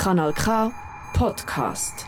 [0.00, 0.72] Kanal K
[1.12, 2.06] Podcast.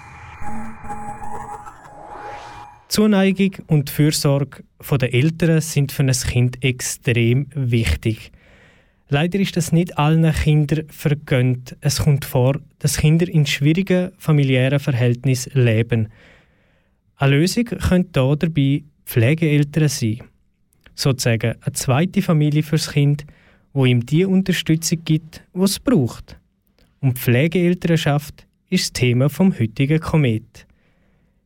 [2.88, 4.64] Zuneigung und Fürsorge
[4.98, 8.32] der Eltern sind für ein Kind extrem wichtig.
[9.10, 11.76] Leider ist das nicht allen Kindern vergönnt.
[11.82, 16.08] Es kommt vor, dass Kinder in schwierigen familiären Verhältnissen leben.
[17.16, 20.22] Eine Lösung könnte hier dabei Pflegeeltern sein.
[20.94, 23.26] Sozusagen eine zweite Familie fürs Kind,
[23.74, 26.38] wo ihm die Unterstützung gibt, die es braucht.
[27.02, 30.66] Und Pflegeelternschaft ist das Thema vom heutigen Komet.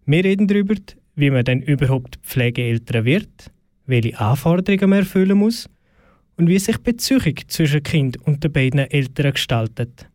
[0.04, 0.74] Wir reden darüber,
[1.14, 3.50] wie man denn überhaupt Pflegeeltern wird,
[3.86, 5.68] welche Anforderungen man erfüllen muss
[6.36, 10.06] und wie sich die Beziehung zwischen Kind und den beiden Eltern gestaltet.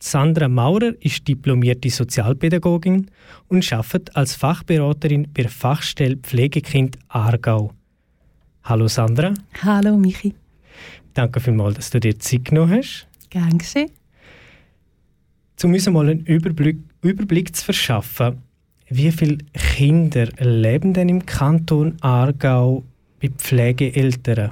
[0.00, 3.06] Sandra Maurer ist diplomierte Sozialpädagogin
[3.46, 7.72] und arbeitet als Fachberaterin bei der Fachstelle Pflegekind Aargau.
[8.64, 9.32] Hallo Sandra.
[9.62, 10.34] Hallo Michi.
[11.14, 13.06] Danke vielmals, dass du dir Zeit genommen hast.
[13.30, 13.90] Gern geschehen.
[15.62, 18.42] Um uns mal einen Überblick, Überblick zu verschaffen,
[18.88, 22.82] wie viele Kinder leben denn im Kanton Aargau
[23.20, 24.50] bei Pflegeeltern?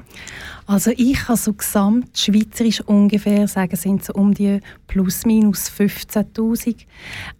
[0.67, 6.77] Also ich kann so gesamtschweizerisch ungefähr sagen, sind so um die plus minus 15'000.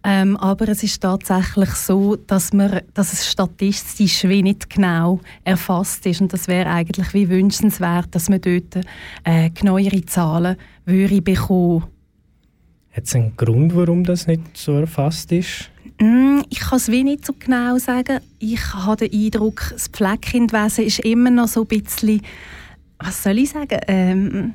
[0.03, 6.05] Ähm, aber es ist tatsächlich so, dass, man, dass es statistisch wie nicht genau erfasst
[6.05, 6.21] ist.
[6.21, 8.85] Und das wäre eigentlich wie wünschenswert, dass man dort
[9.23, 11.85] äh, genauere Zahlen würde bekommen
[12.95, 15.69] Hat es einen Grund, warum das nicht so erfasst ist?
[15.99, 18.19] Mm, ich kann es wie nicht so genau sagen.
[18.39, 22.21] Ich habe den Eindruck, das Pflegekindwesen ist immer noch so ein bisschen
[23.03, 24.53] was soll ich sagen, ähm,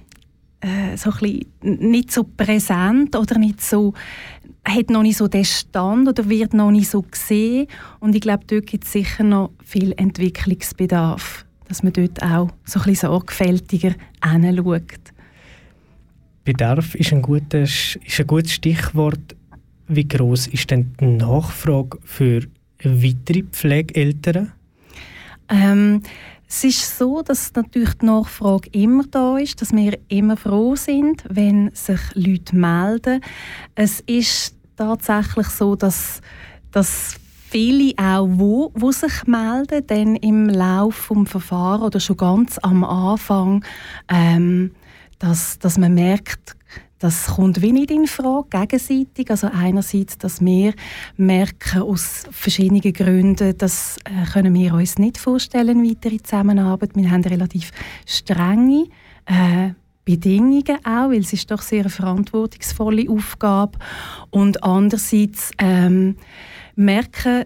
[0.61, 3.95] äh, so ein nicht so präsent oder nicht so,
[4.65, 7.69] hat noch nicht so den Stand oder wird noch nicht so gesehen.
[8.01, 12.81] Und ich glaube, dort gibt es sicher noch viel Entwicklungsbedarf, dass man dort auch so
[12.81, 15.13] ein bisschen sorgfältiger hinschaut.
[16.49, 19.37] Bedarf ist ein, gutes, ist ein gutes Stichwort.
[19.87, 22.41] Wie groß ist denn die Nachfrage für
[22.83, 24.53] weitere Pflegeeltern?
[25.51, 26.01] Ähm,
[26.49, 31.23] es ist so, dass natürlich die Nachfrage immer da ist, dass wir immer froh sind,
[31.29, 33.21] wenn sich Leute melden.
[33.75, 36.23] Es ist tatsächlich so, dass,
[36.71, 37.17] dass
[37.51, 42.85] viele auch, wo, wo sich melden, dann im Laufe des Verfahrens oder schon ganz am
[42.85, 43.63] Anfang,
[44.09, 44.71] ähm,
[45.19, 46.57] dass, dass man merkt,
[46.99, 49.31] das kommt wie nicht in Frage, gegenseitig.
[49.31, 50.75] Also einerseits, dass wir
[51.17, 56.97] merken, aus verschiedenen Gründen, das äh, können wir uns nicht vorstellen, weitere Zusammenarbeit.
[56.97, 57.71] Wir haben relativ
[58.05, 58.87] strenge
[59.27, 59.71] äh,
[60.05, 63.79] Bedingungen auch, weil es ist doch sehr eine verantwortungsvolle Aufgabe.
[64.31, 66.17] Und andererseits ähm,
[66.75, 67.45] merken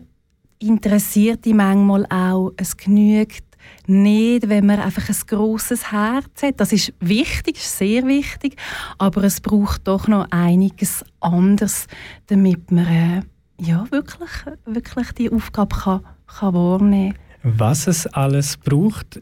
[0.61, 3.52] Interessierte manchmal auch, es genügt
[3.87, 6.61] nicht, wenn man einfach ein großes Herz hat.
[6.61, 8.57] Das ist wichtig, sehr wichtig,
[8.99, 11.87] aber es braucht doch noch einiges anderes,
[12.27, 13.23] damit man äh,
[13.61, 14.31] ja, wirklich,
[14.65, 17.59] wirklich die Aufgabe kann, kann wahrnehmen kann.
[17.59, 19.21] Was es alles braucht,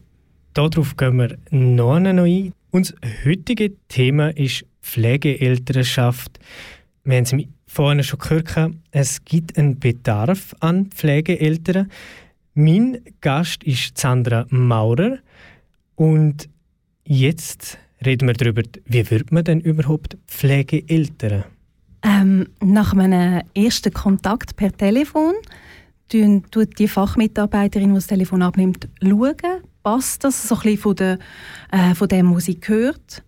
[0.53, 2.53] darauf gehen wir noch ein.
[2.71, 6.39] Unser heutiges Thema ist Pflegeelternschaft.
[7.03, 7.35] Wir haben es
[7.65, 11.89] vorhin schon gehört, es gibt einen Bedarf an Pflegeeltern.
[12.53, 15.19] Mein Gast ist Sandra Maurer
[15.95, 16.49] und
[17.05, 21.45] jetzt reden wir darüber, wie wird man denn überhaupt Pflegeeltern?
[22.03, 25.33] Ähm, nach einem ersten Kontakt per Telefon
[26.09, 29.35] tut die Fachmitarbeiterin, die das Telefon abnimmt, schauen,
[29.81, 31.19] passt das so ein bisschen von, der,
[31.71, 33.23] äh, von dem, was sie hört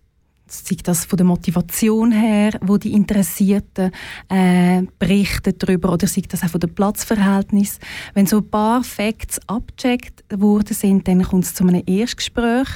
[0.46, 3.90] sei das von der Motivation her, wo die Interessierten
[4.28, 7.78] äh, berichten darüber, oder sei das auch von dem Platzverhältnis.
[8.12, 12.68] Wenn so ein paar Facts abgecheckt worden sind, dann kommt es zu einem Erstgespräch,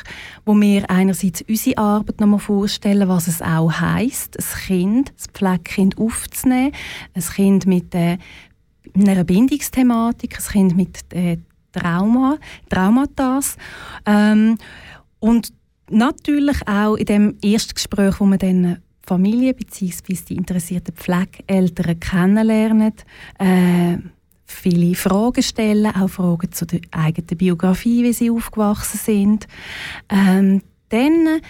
[0.47, 5.99] wo wir einerseits unsere Arbeit nochmal vorstellen, was es auch heisst, ein Kind, das Pflegekind
[5.99, 6.73] aufzunehmen,
[7.15, 8.19] ein Kind mit äh,
[8.95, 11.37] einer Bindungsthematik, ein Kind mit äh,
[11.73, 12.39] Trauma,
[12.71, 13.41] Traumata.
[14.07, 14.57] Ähm,
[15.21, 15.53] und
[15.91, 20.15] natürlich auch in dem Erstgespräch, wo man dann Familie bzw.
[20.29, 22.93] die interessierten Pflegeeltern kennenlernen,
[23.39, 23.97] äh,
[24.45, 29.47] viele Fragen stellen, auch Fragen zu der eigenen Biografie, wie sie aufgewachsen sind.
[30.09, 31.41] Ähm, dann,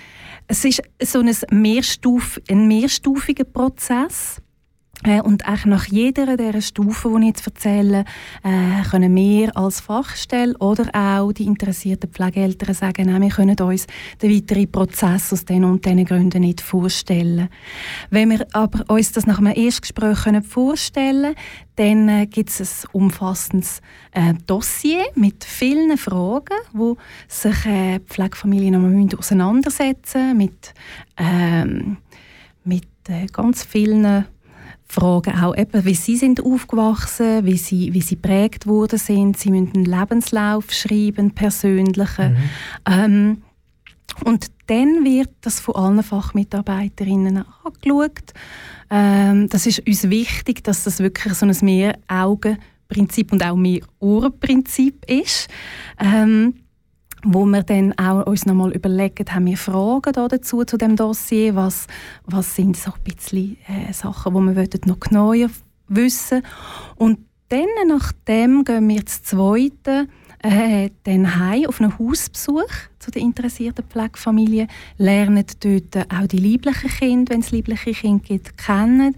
[0.47, 4.41] es ist so ein, Mehrstuf, ein mehrstufiger Prozess.
[5.05, 8.05] Äh, und auch nach jeder dieser Stufen, die ich jetzt erzähle,
[8.43, 13.87] äh, können wir als Fachstelle oder auch die interessierten Pflegeeltern sagen, nein, wir können uns
[14.21, 17.49] den weiteren Prozess aus diesen und diesen Gründen nicht vorstellen.
[18.11, 21.35] Wenn wir aber uns das nach einem Erstgespräch können vorstellen
[21.77, 23.81] dann äh, gibt es ein umfassendes
[24.49, 26.97] Dossier mit vielen Fragen, wo
[27.29, 30.75] sich äh, Pflegefamilien nochmal auseinandersetzen müssen, mit,
[31.17, 31.99] ähm,
[32.65, 32.89] mit
[33.33, 34.25] ganz vielen
[34.89, 39.39] fragen auch eben, wie sie sind aufgewachsen, wie sie, wie sie prägt worden sind.
[39.39, 42.33] Sie müssen einen Lebenslauf schreiben, persönlichen.
[42.33, 42.39] Mhm.
[42.87, 43.43] Ähm,
[44.25, 48.33] und dann wird das von allen Fachmitarbeiterinnen angeschaut.
[48.91, 55.49] Ähm, das ist uns wichtig, dass das wirklich so ein Mehr-Augen-Prinzip und auch Mehr-Ohren-Prinzip ist.
[55.99, 56.55] Ähm,
[57.25, 61.55] wo wir dann auch uns nochmal überlegen, haben wir Fragen da dazu zu dem Dossier,
[61.55, 61.87] was,
[62.25, 65.51] was sind so ein bisschen äh, Sachen, die wir noch genauer
[65.89, 66.43] wissen.
[66.97, 70.07] Und dann, nachdem gehen wir ins Zweite,
[70.43, 76.91] äh, dann heim auf einen Hausbesuch zu der interessierten Pflegefamilie, lernen dort auch die lieblichen
[76.91, 79.17] Kinder, wenn es liebliche Kinder gibt, kennen,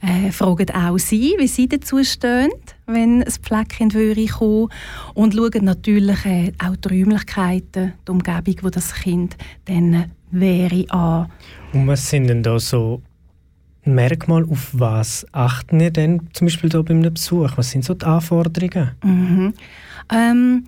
[0.00, 2.50] äh, fragen auch sie, wie sie dazu stehen,
[2.94, 4.68] wenn ein Pflegekind würde kommen
[5.14, 11.28] und schauen natürlich äh, auch die Räumlichkeiten, die Umgebung, wo das Kind dann wäre, an.
[11.72, 13.02] Und was sind denn da so
[13.84, 17.50] Merkmal, auf was achten ihr denn zum Beispiel da bei einem Besuch?
[17.56, 18.92] Was sind so die Anforderungen?
[19.02, 19.54] Mhm.
[20.08, 20.64] Ähm,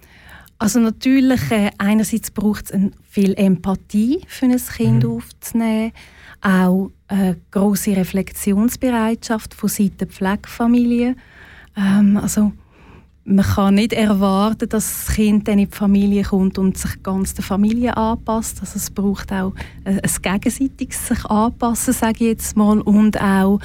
[0.59, 5.11] also natürlich, äh, einerseits braucht es viel Empathie für ein Kind mhm.
[5.11, 5.93] aufzunehmen,
[6.41, 11.17] auch eine große Reflexionsbereitschaft von Seiten der Pflegefamilie.
[11.76, 12.53] Ähm, also
[13.25, 17.32] man kann nicht erwarten, dass das Kind dann in die Familie kommt und sich ganz
[17.35, 18.61] der Familie anpasst.
[18.61, 19.55] Also es braucht auch
[19.85, 23.61] ein gegenseitiges sich anpassen, sage ich jetzt mal, und auch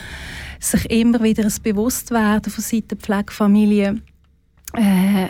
[0.60, 4.02] sich immer wieder ein Bewusstwerden von Seiten der Pflegefamilie,
[4.74, 5.28] äh,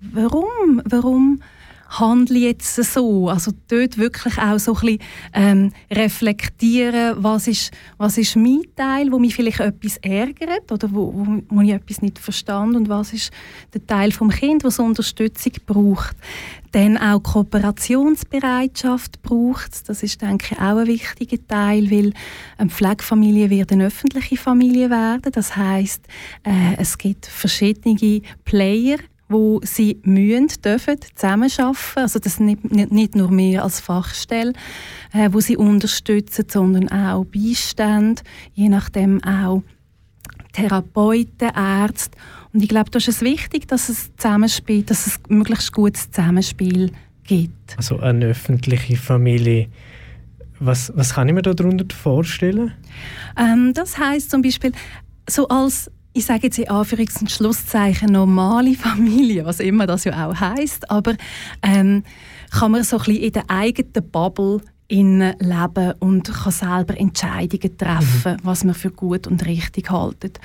[0.00, 1.40] warum, warum
[1.88, 3.28] handle jetzt so?
[3.28, 4.98] Also dort wirklich auch so ein bisschen
[5.32, 11.12] ähm, reflektieren, was ist, was ist mein Teil, wo mich vielleicht etwas ärgert oder wo,
[11.14, 13.30] wo, wo ich etwas nicht verstand und was ist
[13.74, 16.16] der Teil vom Kind, was Unterstützung braucht.
[16.72, 22.12] Dann auch Kooperationsbereitschaft braucht Das ist, denke ich, auch ein wichtiger Teil, weil
[22.58, 25.32] eine Pflegefamilie wird eine öffentliche Familie werden.
[25.32, 26.02] Das heißt,
[26.44, 28.98] äh, es gibt verschiedene Player
[29.28, 31.76] wo sie mühen, dürfen zusammenarbeiten.
[31.96, 34.52] Also das nicht, nicht nur mehr als Fachstelle,
[35.12, 38.22] äh, wo sie unterstützen, sondern auch Beistände,
[38.54, 39.62] je nachdem auch
[40.52, 42.18] Therapeuten, Ärzte.
[42.52, 46.90] Und ich glaube, da ist es wichtig, dass es Zusammenspiel, dass es möglichst gutes Zusammenspiel
[47.24, 47.76] gibt.
[47.76, 49.68] Also eine öffentliche Familie.
[50.58, 52.72] Was, was kann ich mir darunter vorstellen?
[53.36, 54.72] Ähm, das heißt zum Beispiel,
[55.28, 60.28] so als ich sage jetzt in Anführungs- und Schlusszeichen normale Familie, was immer das ja
[60.28, 61.14] auch heißt, aber
[61.62, 62.02] ähm,
[62.50, 64.60] kann man so ein bisschen in der eigenen Bubble
[64.90, 68.38] leben und kann selber Entscheidungen treffen, mhm.
[68.42, 70.40] was man für gut und richtig haltet.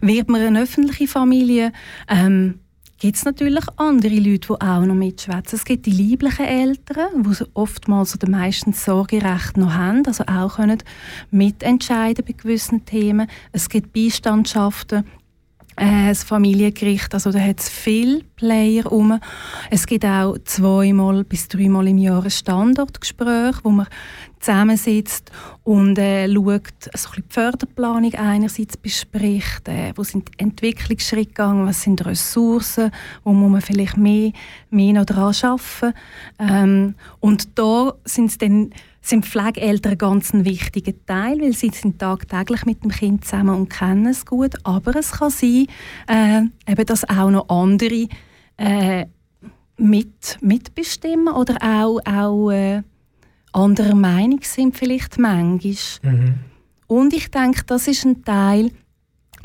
[0.00, 1.72] Wird man eine öffentliche Familie,
[2.08, 2.60] ähm,
[2.98, 5.56] gibt es natürlich andere Leute, die auch noch mitschwätzen.
[5.56, 10.82] Es gibt die lieblichen Eltern, die oftmals oder meistens Sorgerecht noch haben, also auch können
[11.30, 13.28] mitentscheiden bei gewissen Themen.
[13.52, 15.04] Es gibt Beistandschaften,
[15.78, 19.18] äh, das Familiengericht, also da hat es viele Player um.
[19.70, 23.86] Es gibt auch zweimal bis dreimal im Jahr ein Standortgespräch, wo man
[24.40, 25.30] zusammensitzt
[25.64, 32.04] und äh, schaut, also die Förderplanung einerseits bespricht, äh, wo sind Entwicklungsschritte gegangen, was sind
[32.04, 32.90] Ressourcen,
[33.24, 34.32] wo muss man vielleicht mehr,
[34.70, 35.94] mehr noch daran arbeiten.
[36.38, 41.98] Ähm, und da sind es dann sind Pflegeeltern ganz ein wichtiger Teil, weil sie sind
[41.98, 44.54] tagtäglich mit dem Kind zusammen und kennen es gut.
[44.64, 45.66] Aber es kann sein,
[46.08, 48.08] äh, eben, dass auch noch andere
[48.56, 49.06] äh,
[49.76, 52.82] mit, mitbestimmen oder auch, auch äh,
[53.52, 55.76] anderer Meinung sind vielleicht manchmal.
[56.02, 56.34] Mhm.
[56.86, 58.70] Und ich denke, das ist ein Teil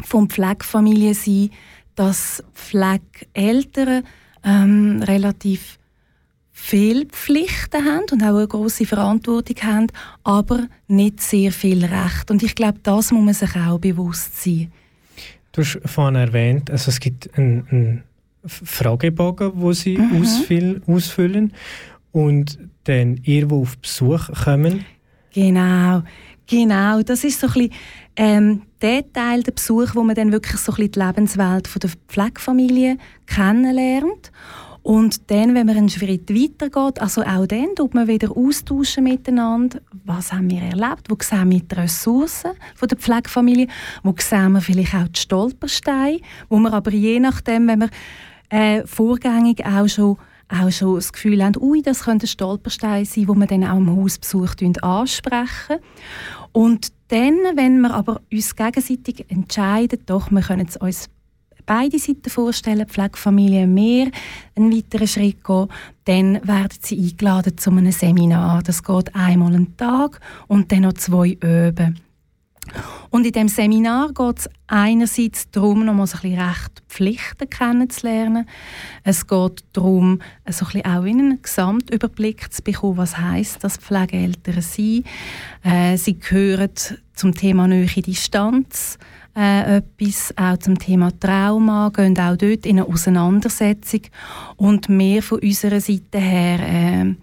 [0.03, 1.51] von Pflegefamilie sein,
[1.95, 4.03] dass Pflegeeltern
[4.43, 5.77] ähm, relativ
[6.65, 9.87] viele Pflichten haben und auch eine große Verantwortung haben,
[10.23, 12.31] aber nicht sehr viel Recht.
[12.31, 14.71] Und ich glaube, das muss man sich auch bewusst sein.
[15.51, 18.03] Du hast vorhin erwähnt, also es gibt einen, einen
[18.45, 20.21] Fragebogen, wo sie mhm.
[20.21, 21.53] ausfüllen, ausfüllen
[22.13, 24.85] und dann ihr, die auf Besuch kommen.
[25.33, 26.03] Genau,
[26.47, 27.01] genau.
[27.01, 27.71] Das ist so ein bisschen
[28.15, 31.79] ähm, der Teil der Besuch, wo man dann wirklich so ein bisschen die Lebenswelt von
[31.81, 34.31] der Pflegefamilie kennenlernt.
[34.83, 39.05] Und dann, wenn man einen Schritt weiter geht, also auch dann tut man wieder austauschen
[39.05, 39.79] miteinander.
[40.03, 41.09] Was haben wir erlebt?
[41.09, 43.67] Wo sehen wir die Ressourcen von der Pflegefamilie?
[44.03, 46.19] Wo sehen wir vielleicht auch die Stolpersteine?
[46.49, 47.89] Wo wir aber je nachdem, wenn wir
[48.49, 50.17] äh, vorgängig auch schon
[50.49, 53.77] auch schon das Gefühl haben, ui, das könnte ein Stolperstein sein, wo wir dann auch
[53.77, 55.77] im Hausbesuch ansprechen.
[56.51, 61.09] Und dann, wenn wir aber uns gegenseitig entscheiden, doch, wir können es uns
[61.65, 64.07] beide Seiten vorstellen, Pflegefamilie mehr
[64.55, 65.67] einen weiteren Schritt gehen,
[66.05, 68.63] dann werden sie eingeladen zu einem Seminar.
[68.63, 71.99] Das geht einmal einen Tag und dann noch zwei Öben.
[73.09, 77.49] Und in dem Seminar geht es einerseits darum, noch mal so ein bisschen Recht Pflichten
[77.49, 78.47] kennenzulernen.
[79.03, 84.61] Es geht darum, so ein bisschen auch einen Gesamtüberblick zu bekommen, was heißt das Pflegeeltern
[84.61, 85.03] sein.
[85.63, 86.71] Äh, sie gehören
[87.13, 88.97] zum Thema Nähe Distanz
[89.35, 94.01] äh, etwas, auch zum Thema Trauma, gehen auch dort in eine Auseinandersetzung
[94.57, 97.15] und mehr von unserer Seite her äh,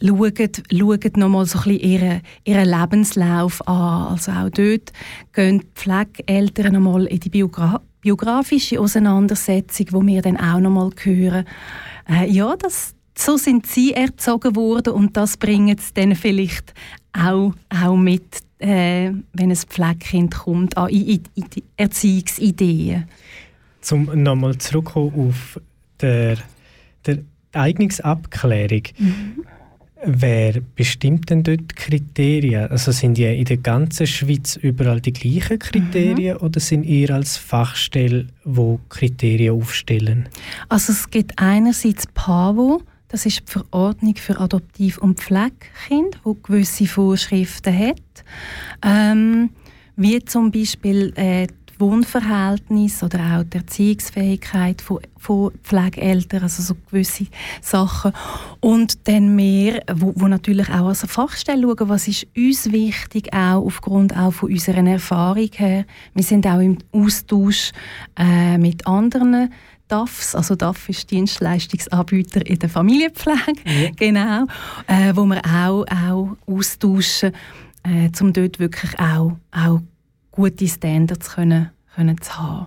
[0.00, 4.12] schauen, schauen nochmal so ein bisschen ihren, ihren Lebenslauf an.
[4.12, 4.92] Also auch dort
[5.32, 11.44] gehen die Pflegeeltern nochmal in die Biogra biografische Auseinandersetzung, wo wir dann auch nochmal hören.
[12.08, 16.72] Äh, ja, das, so sind sie erzogen worden und das bringen sie dann vielleicht
[17.12, 21.44] auch, auch mit, äh, wenn ein Pflegekind kommt, an in, in
[21.76, 23.06] Erziehungsideen.
[23.80, 25.60] Zum nochmal zurückkommen auf
[26.00, 26.38] der,
[27.06, 27.18] der
[27.52, 28.82] Eignungsabklärung.
[28.98, 29.44] Mhm.
[30.04, 32.70] Wer bestimmt denn dort die Kriterien?
[32.70, 36.42] Also sind die in der ganzen Schweiz überall die gleichen Kriterien mhm.
[36.42, 40.28] oder sind ihr als Fachstelle, wo Kriterien aufstellen?
[40.68, 46.86] Also es gibt einerseits PAVO, das ist die Verordnung für Adoptiv- und Pflegekinder, wo gewisse
[46.86, 48.24] Vorschriften hat,
[48.82, 49.50] ähm,
[49.96, 51.46] wie zum Beispiel äh,
[51.78, 57.26] Wohnverhältnis oder auch die Erziehungsfähigkeit von, von Pflegeeltern, also so gewisse
[57.60, 58.12] Sachen.
[58.60, 63.64] Und dann mehr, wo, wo natürlich auch als Fachstelle schauen, was ist uns wichtig, auch
[63.64, 65.84] aufgrund auch von unserer Erfahrung her.
[66.14, 67.72] Wir sind auch im Austausch
[68.18, 69.52] äh, mit anderen
[69.88, 73.90] DAFs, also DAF ist Dienstleistungsanbieter in der Familienpflege, ja.
[73.96, 74.46] genau,
[74.86, 77.32] äh, wo wir auch, auch austauschen,
[77.84, 79.80] äh, um dort wirklich auch, auch
[80.30, 82.66] gute Standards können, können zu haben.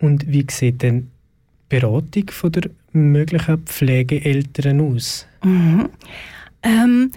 [0.00, 1.10] Und wie sieht denn
[1.70, 5.26] die Beratung von der möglichen Pflegeeltern aus?
[5.44, 5.88] Mhm.
[6.62, 7.12] Ähm,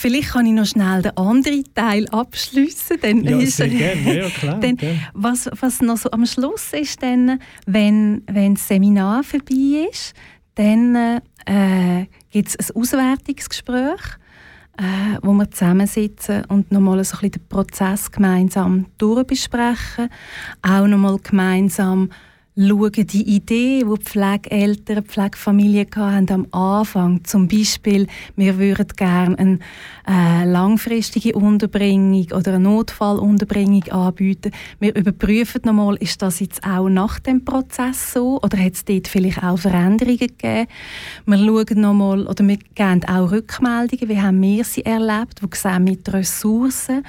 [0.00, 2.96] Vielleicht kann ich noch schnell den anderen Teil abschließen.
[3.22, 4.18] ja, sehr gerne.
[4.18, 4.58] Ja, klar.
[4.58, 4.78] Dann,
[5.12, 10.14] was, was noch so am Schluss ist, dann, wenn, wenn das Seminar vorbei ist,
[10.54, 14.00] dann äh, gibt es ein Auswertungsgespräch
[14.78, 20.08] äh, wo wir zusammensitzen und nochmal so ein den Prozess gemeinsam durchbesprechen,
[20.62, 22.08] auch nochmal gemeinsam
[22.56, 29.38] schauen, die Idee, die die Pflegeeltern, Pflegefamilien hatten am Anfang, zum Beispiel, wir würden gerne
[29.38, 29.58] eine
[30.06, 34.50] äh, langfristige Unterbringung oder eine Notfallunterbringung anbieten.
[34.80, 39.06] Wir überprüfen nochmal, ist das jetzt auch nach dem Prozess so oder hat es dort
[39.06, 40.66] vielleicht auch Veränderungen gegeben?
[41.26, 45.86] Wir schauen nochmal, oder wir geben auch Rückmeldungen, wie haben wir sie erlebt, wo sehen
[45.86, 47.04] wir die Ressourcen,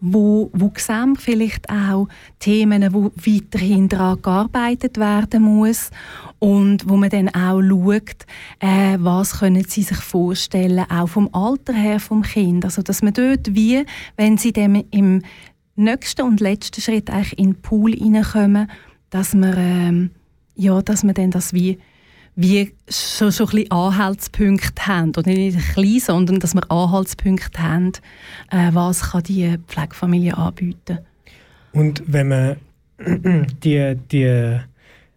[0.00, 2.08] wo, wo sehen wir vielleicht auch
[2.38, 5.90] Themen, wo weiterhin daran gearbeitet werden muss
[6.38, 8.26] und wo man dann auch schaut,
[8.60, 12.64] äh, was können sie sich vorstellen, auch vom Alter her vom Kind.
[12.64, 13.84] Also dass man dort wie,
[14.16, 15.22] wenn sie dann im
[15.76, 18.70] nächsten und letzten Schritt eigentlich in den Pool hineinkommen,
[19.10, 20.10] dass man, ähm,
[20.54, 21.78] ja, dass man dann das wie
[22.34, 25.10] wie schon, schon ein bisschen Anhaltspunkte haben.
[25.10, 27.92] Oder nicht klein, sondern dass wir Anhaltspunkte haben,
[28.50, 30.98] äh, was kann die Pflegefamilie anbieten
[31.72, 32.56] Und wenn man
[33.62, 34.60] die, die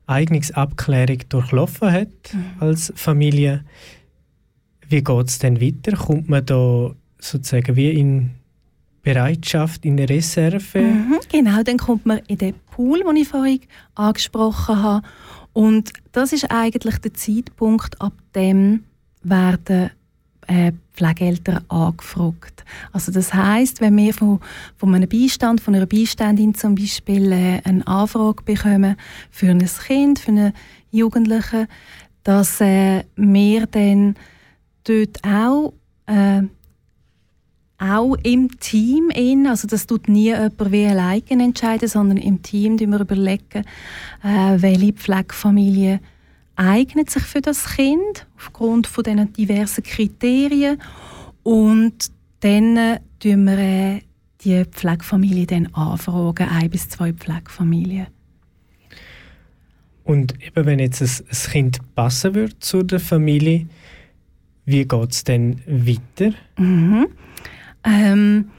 [0.08, 2.46] Eignungsabklärung durchlaufen hat mhm.
[2.60, 3.64] als Familie,
[4.88, 5.96] wie geht es dann weiter?
[5.98, 8.32] Kommt man da sozusagen wie in
[9.02, 10.80] Bereitschaft, in Reserve?
[10.80, 13.62] Mhm, genau, dann kommt man in den Pool, den ich vorhin
[13.96, 15.08] angesprochen habe.
[15.54, 18.84] Und das ist eigentlich der Zeitpunkt, ab dem
[19.24, 19.92] werden
[20.48, 22.64] äh, Pflegeeltern angefragt.
[22.92, 24.40] Also das heißt, wenn wir von,
[24.78, 28.96] von einem Beistand, von einer Beiständin zum Beispiel äh, eine Anfrage bekommen
[29.30, 30.54] für ein Kind, für einen
[30.92, 31.68] Jugendlichen,
[32.24, 34.16] dass äh, wir dann
[34.84, 35.74] dort auch
[36.08, 36.44] äh,
[37.78, 42.80] auch im Team in, also das tut nie jemand wie alleine entscheiden, sondern im Team
[42.80, 43.66] wir überlegen,
[44.24, 46.00] äh, welche Pflegefamilie
[46.56, 50.82] eignet sich für das Kind aufgrund von diesen diversen Kriterien
[51.44, 52.12] und
[52.42, 54.02] dann äh, wir äh,
[54.44, 58.08] die Pflegefamilie dann anfragen, ein bis zwei Pflegefamilien.
[60.04, 63.68] Und eben wenn jetzt ein, ein Kind passen würde zu der Familie,
[64.66, 66.36] wie geht es dann weiter?
[66.58, 67.08] Mhm.
[67.84, 68.50] Ähm,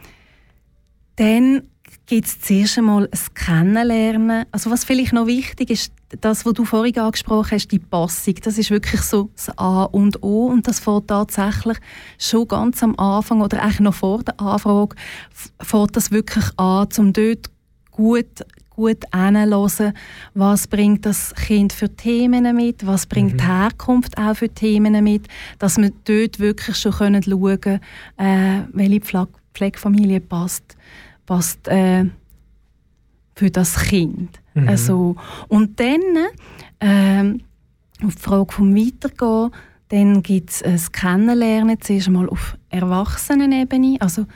[1.16, 1.62] dann
[2.06, 4.46] gibt es zuerst einmal ein Kennenlernen.
[4.50, 8.58] Also was vielleicht noch wichtig ist, das, was du vorhin angesprochen hast, die Passung, das
[8.58, 11.78] ist wirklich so das A und O und das fährt tatsächlich
[12.18, 14.94] schon ganz am Anfang oder eigentlich noch vor der Anfrage,
[15.60, 17.50] fährt das wirklich an, um dort
[17.90, 19.94] gut gut hinzuhören,
[20.34, 23.38] was bringt das Kind für Themen mit, was bringt mhm.
[23.38, 25.26] die Herkunft auch für Themen mit,
[25.58, 27.80] dass wir dort wirklich schon schauen können,
[28.18, 30.76] äh, welche Pflege Pflegefamilie passt,
[31.24, 32.04] passt äh,
[33.36, 34.40] für das Kind.
[34.54, 34.68] Mhm.
[34.68, 35.14] Also,
[35.48, 36.00] und dann,
[36.80, 39.50] äh, auf die Frage vom Weitergehen,
[39.88, 44.26] dann gibt es ein Kennenlernen, zuerst einmal auf Erwachsenenebene, also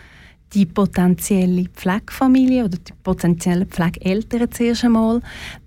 [0.53, 5.21] die potenzielle Pflegefamilie oder die potenziellen Pflegeeltern zuerst einmal,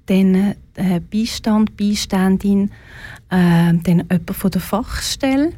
[0.06, 2.70] dann äh, Beistand, Beiständin,
[3.30, 5.54] äh, dann jemand von der Fachstelle.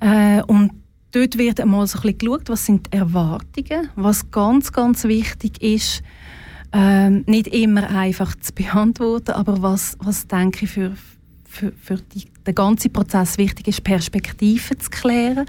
[0.00, 0.72] Äh, und
[1.12, 5.62] dort wird einmal so ein bisschen geschaut, was sind die Erwartungen, was ganz, ganz wichtig
[5.62, 6.02] ist,
[6.72, 10.92] äh, nicht immer einfach zu beantworten, aber was, was denke ich für,
[11.44, 15.46] für, für die, den ganzen Prozess wichtig ist, Perspektiven zu klären.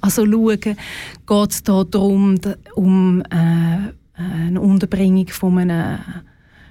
[0.00, 2.40] Also schauen, geht es da darum,
[2.74, 5.98] um äh, eine Unterbringung von einem,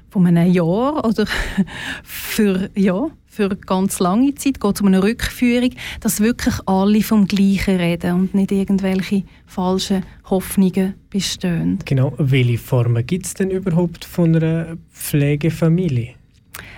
[0.10, 1.26] von einem Jahr oder
[2.04, 5.72] für, ja, für ganz lange Zeit, geht es um eine Rückführung,
[6.02, 11.80] dass wirklich alle vom Gleichen reden und nicht irgendwelche falschen Hoffnungen bestehen.
[11.86, 16.14] Genau, welche Formen gibt es denn überhaupt von einer Pflegefamilie?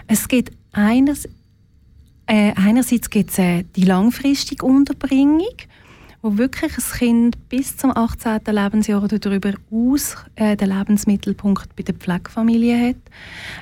[0.08, 1.26] Es gibt eines,
[2.26, 5.58] äh, einerseits gibt es äh, die langfristige Unterbringung,
[6.26, 8.40] wo wirklich ein Kind bis zum 18.
[8.48, 12.96] Lebensjahr oder darüber aus äh, den Lebensmittelpunkt bei der Pflegefamilie hat.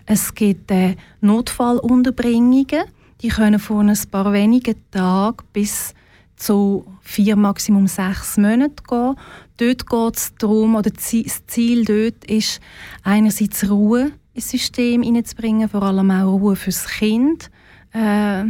[0.06, 2.86] Es gibt äh, Notfallunterbringungen,
[3.22, 5.94] die können von ein paar wenigen Tagen bis
[6.38, 9.16] zu vier, maximum sechs Monaten gehen.
[9.58, 12.62] Dort geht es darum, oder das Ziel dort ist,
[13.04, 17.52] einerseits Ruhe ins System hineinzubringen, vor allem auch Ruhe fürs Kind.
[17.92, 18.46] Äh,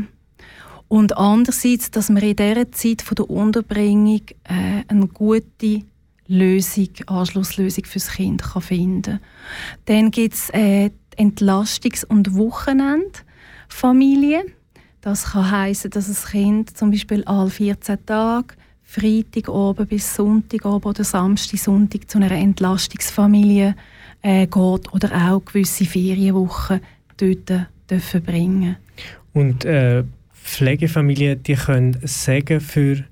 [0.93, 5.81] und andererseits, dass man in dieser Zeit von der Unterbringung äh, eine gute
[6.27, 9.19] Lösung, Anschlusslösung fürs Kind kann finden
[9.85, 14.43] Dann gibt es äh, Entlastungs- und Wochenendfamilien.
[15.01, 20.63] Das kann heißen, dass das Kind zum Beispiel alle 14 Tage Freitag oben bis Sonntag
[20.63, 23.75] oben oder Samstag, Sonntag zu einer Entlastungsfamilie
[24.21, 26.81] äh, geht oder auch gewisse Ferienwochen
[27.18, 27.51] dort
[27.89, 28.75] dürfen bringen.
[29.33, 30.03] Und äh,
[30.44, 33.03] Pflegefamilien, die können sagen, für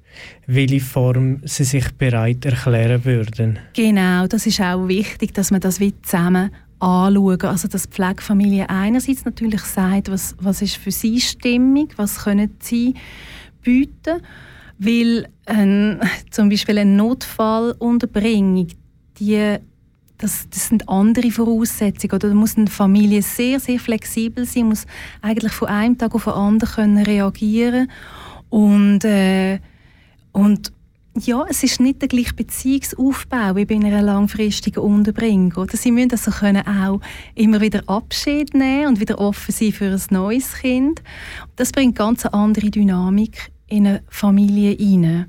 [0.45, 3.59] welche Form sie sich bereit erklären würden.
[3.73, 7.41] Genau, das ist auch wichtig, dass man das zusammen anschauen.
[7.41, 12.51] Also dass die Pflegefamilie einerseits natürlich sagt, was, was ist für sie stimmig, was können
[12.59, 12.95] sie
[13.61, 14.21] bieten,
[14.77, 15.99] weil ähm,
[16.31, 18.67] zum Beispiel eine Notfallunterbringung,
[19.19, 19.57] die
[20.21, 22.13] das, das sind andere Voraussetzungen.
[22.13, 24.85] Oder da muss eine Familie sehr, sehr flexibel sein, muss
[25.21, 27.89] eigentlich von einem Tag auf den anderen können reagieren
[28.49, 29.59] und, äh,
[30.33, 30.71] und
[31.17, 35.53] ja, es ist nicht der gleiche Beziehungsaufbau wie bei einer langfristigen Unterbringung.
[35.53, 35.75] Oder?
[35.75, 37.01] Sie müssen also können auch
[37.35, 41.01] immer wieder Abschied nehmen und wieder offen sein für ein neues Kind.
[41.57, 45.25] Das bringt ganz eine andere Dynamik in eine Familie hinein.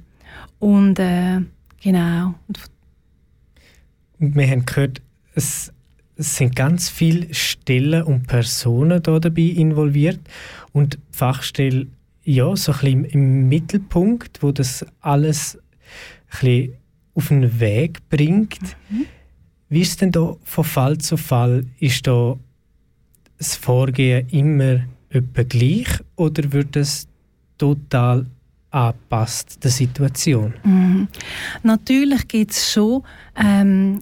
[0.60, 1.40] Und äh,
[1.82, 2.34] genau.
[4.22, 5.02] Wir haben gehört,
[5.34, 5.72] es,
[6.16, 10.20] sind ganz viele Stellen und Personen da dabei involviert
[10.72, 11.88] und die Fachstelle
[12.22, 15.58] ja, so ein bisschen im Mittelpunkt, wo das alles
[16.40, 16.72] ein
[17.14, 18.60] auf den Weg bringt.
[18.88, 19.06] Mhm.
[19.68, 21.64] Wie ist es denn da von Fall zu Fall?
[21.80, 22.36] Ist da
[23.38, 27.08] das Vorgehen immer etwa gleich oder wird es
[27.58, 28.26] total
[28.70, 30.54] angepasst der Situation?
[30.62, 31.08] Mhm.
[31.64, 33.02] Natürlich gibt es schon
[33.36, 34.00] ähm,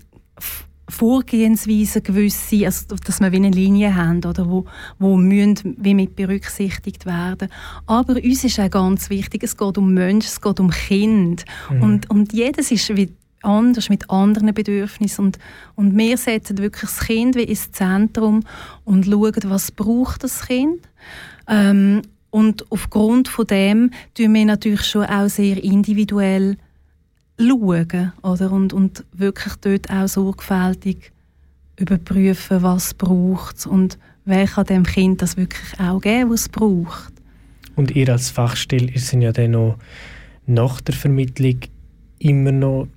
[0.91, 4.67] Vorgehensweisen gewisse, also dass wir wie eine Linie haben, oder wo,
[4.99, 7.49] wo müssen wie mit berücksichtigt werden.
[7.87, 11.83] Aber uns ist auch ganz wichtig, es geht um Menschen, es geht um Kind mhm.
[11.83, 15.39] und, und jedes ist wie anders, mit anderen Bedürfnissen und,
[15.75, 18.43] und wir setzen wirklich das Kind wie ins Zentrum
[18.85, 20.89] und schauen, was braucht das Kind
[21.49, 26.59] ähm, und aufgrund von dem tun wir natürlich schon auch sehr individuell
[27.49, 28.53] schauen oder?
[28.53, 31.13] Und, und wirklich dort auch sorgfältig
[31.77, 37.13] überprüfen, was braucht und wer kann dem Kind das wirklich auch geben, was es braucht.
[37.77, 39.79] Und ihr als Fachstelle, ihr seid ja dann noch
[40.47, 41.61] nach der Vermittlung
[42.19, 42.89] immer noch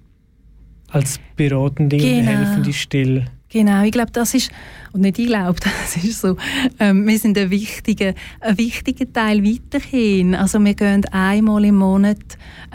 [0.89, 2.19] als beratende genau.
[2.19, 4.49] und helfende Stelle Genau, ich glaube, das ist,
[4.93, 6.35] und nicht ich glaube, das ist so,
[6.79, 10.33] ähm, wir sind ein wichtiger, ein wichtiger Teil weiterhin.
[10.33, 12.17] Also wir gehen einmal im Monat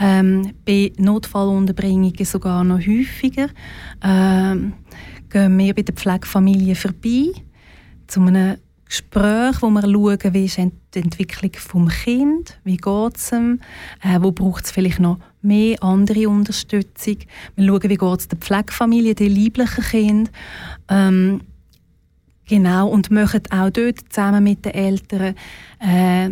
[0.00, 3.48] ähm, bei Notfallunterbringungen sogar noch häufiger,
[4.04, 4.74] ähm,
[5.28, 7.32] gehen wir bei der Pflegefamilie vorbei,
[8.06, 10.58] zu einem Gespräch, wo wir schauen, wie ist
[10.94, 13.60] die Entwicklung des Kindes, wie geht es ihm,
[14.02, 17.18] äh, wo braucht es vielleicht noch mehr andere Unterstützung.
[17.56, 20.30] Wir schauen, wie geht es der Pflegefamilie, den lieblichen Kind.
[20.88, 21.42] Ähm,
[22.46, 25.34] genau, und machen auch dort zusammen mit den Eltern
[25.80, 26.26] äh,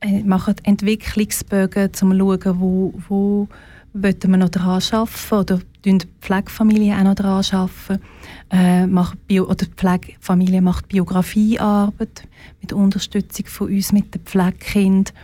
[0.00, 3.48] äh machen Entwicklungsbögen, um zu schauen, wo, wo
[3.92, 8.02] wir noch daran arbeiten oder die Pflegefamilie auch noch daran arbeiten.
[8.50, 12.24] Äh, macht Bio oder die Pflegefamilie macht Biografiearbeit
[12.60, 15.14] mit Unterstützung von uns mit den Pflegekindern.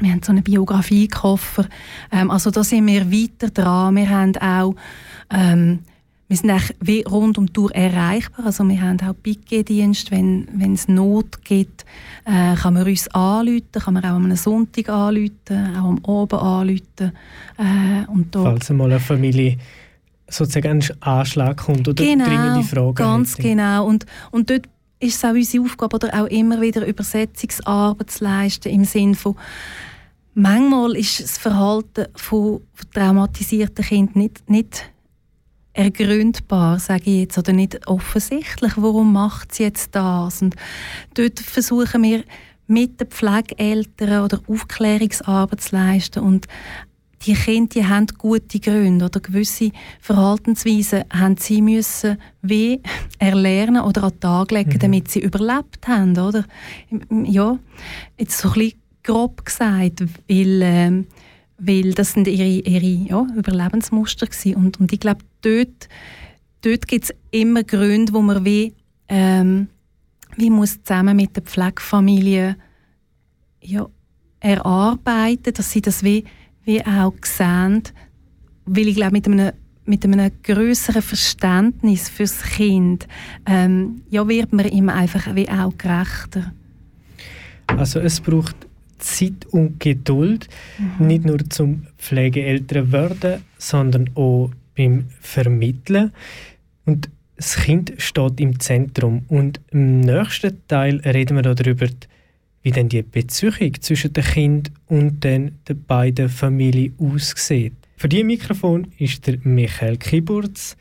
[0.00, 1.66] Wir haben so einen Biografiekoffer.
[2.12, 3.96] Ähm, also da sind wir weiter dran.
[3.96, 4.74] Wir haben auch
[5.30, 5.80] ähm,
[6.28, 8.46] wir sind wie rund um die Tour erreichbar.
[8.46, 10.10] Also wir haben auch Piquet-Dienst.
[10.10, 11.84] Wenn, wenn es Not gibt,
[12.24, 17.12] äh, kann man uns anrufen, kann man auch am Sonntag anrufen, auch am Abend anrufen.
[17.58, 19.56] Äh, und Falls einmal eine Familie
[20.28, 23.42] sozusagen einen Anschlag kommt oder genau, dringende Fragen ganz hätte.
[23.42, 23.86] genau.
[23.86, 24.66] Und, und dort
[24.98, 29.36] ist es auch unsere Aufgabe, oder auch immer wieder Übersetzungsarbeit zu leisten, im Sinne von
[30.34, 32.62] manchmal ist das Verhalten von
[32.92, 34.90] traumatisierten Kindern nicht, nicht
[35.76, 40.42] ergründbar, sage ich jetzt, oder nicht offensichtlich, warum macht sie jetzt das?
[40.42, 40.56] Und
[41.14, 42.24] dort versuchen wir
[42.66, 46.46] mit den Pflegeeltern oder Aufklärungsarbeit zu leisten und
[47.24, 52.80] die Kinder die haben gute Gründe oder gewisse Verhaltensweisen haben sie müssen wie
[53.18, 54.78] erlernen oder an den Tag legen, mhm.
[54.78, 56.44] damit sie überlebt haben, oder?
[57.24, 57.58] Ja,
[58.18, 61.04] jetzt so ein bisschen grob gesagt, weil äh,
[61.58, 64.56] weil das sind ihre, ihre ja, Überlebensmuster gewesen.
[64.56, 65.88] Und, und ich glaube, dort,
[66.62, 68.74] dort gibt es immer Gründe, wo man wie,
[69.08, 69.68] ähm,
[70.36, 72.56] wie muss zusammen mit der Pflegefamilie
[73.62, 73.86] ja,
[74.40, 76.24] erarbeiten, dass sie das wie,
[76.64, 77.82] wie auch sehen,
[78.66, 79.52] weil ich glaube, mit einem
[79.88, 83.06] mit einem größeren Verständnis fürs Kind
[83.46, 86.52] ähm, ja, wird man ihm einfach wie auch gerechter.
[87.68, 88.56] Also es braucht
[88.98, 91.06] Zeit und Geduld, mhm.
[91.06, 96.12] nicht nur zum Pflegeeltern werden, sondern auch beim Vermitteln.
[96.84, 99.24] Und das Kind steht im Zentrum.
[99.28, 101.86] Und im nächsten Teil reden wir darüber,
[102.62, 107.74] wie denn die Beziehung zwischen dem Kind und den, den beiden Familien aussieht.
[107.96, 110.76] Für dieses Mikrofon ist der Michael Kiburz.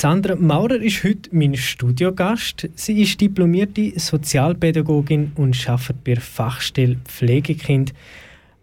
[0.00, 2.68] Sandra Maurer ist heute mein Studiogast.
[2.76, 7.92] Sie ist diplomierte Sozialpädagogin und arbeitet bei der Fachstelle Pflegekind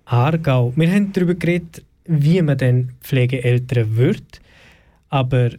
[0.05, 0.71] Aargau.
[0.77, 4.39] Wir haben darüber geredet, wie man denn Pflegeeltern wird.
[5.09, 5.49] Aber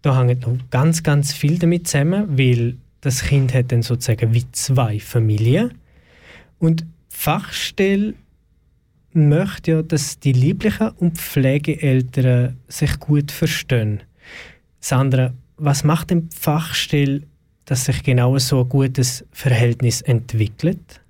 [0.00, 4.50] da hängt noch ganz, ganz viel damit zusammen, weil das Kind hat dann sozusagen wie
[4.52, 5.74] zwei Familien.
[6.58, 8.14] Und die Fachstelle
[9.12, 14.00] möchte ja, dass die lieblichen und Pflegeeltern sich gut verstehen.
[14.80, 17.22] Sandra, was macht die Fachstelle,
[17.64, 21.00] dass sich genau so ein gutes Verhältnis entwickelt?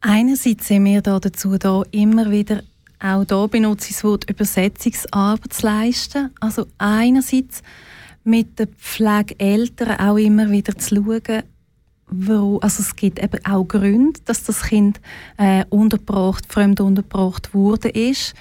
[0.00, 2.62] Einerseits sind wir da dazu da, immer wieder
[3.04, 6.30] auch da benutze ich das Wort Übersetzungsarbeit zu leisten.
[6.40, 7.62] Also einerseits
[8.24, 11.42] mit den Pflegeeltern auch immer wieder zu schauen,
[12.06, 15.00] wo, also es gibt eben auch Gründe, dass das Kind
[15.36, 18.34] äh, untergebracht, fremd untergebracht wurde ist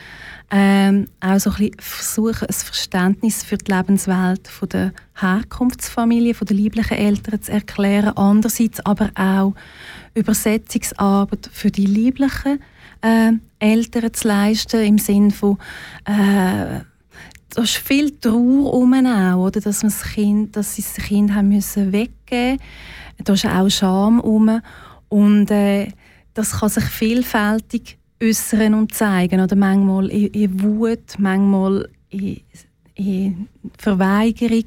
[0.52, 6.48] ähm, auch so ein bisschen versuchen, ein Verständnis für die Lebenswelt von der Herkunftsfamilie, von
[6.48, 8.16] den lieblichen Eltern zu erklären.
[8.18, 9.56] Andererseits aber auch
[10.14, 12.60] Übersetzungsarbeit für die lieblichen
[13.02, 15.58] äh, Eltern zu leisten, im Sinne von
[16.06, 16.82] äh,
[17.56, 19.62] da ist viel Trauer um auch, oder?
[19.62, 22.60] Dass, man das kind, dass sie das Kind haben müssen weggeben.
[23.24, 24.60] Da ist auch Scham um.
[25.10, 25.90] Und äh,
[26.34, 29.42] das kann sich vielfältig äußern und zeigen.
[29.42, 32.42] Oder manchmal in, in Wut, manchmal in,
[32.96, 34.66] in Verweigerung.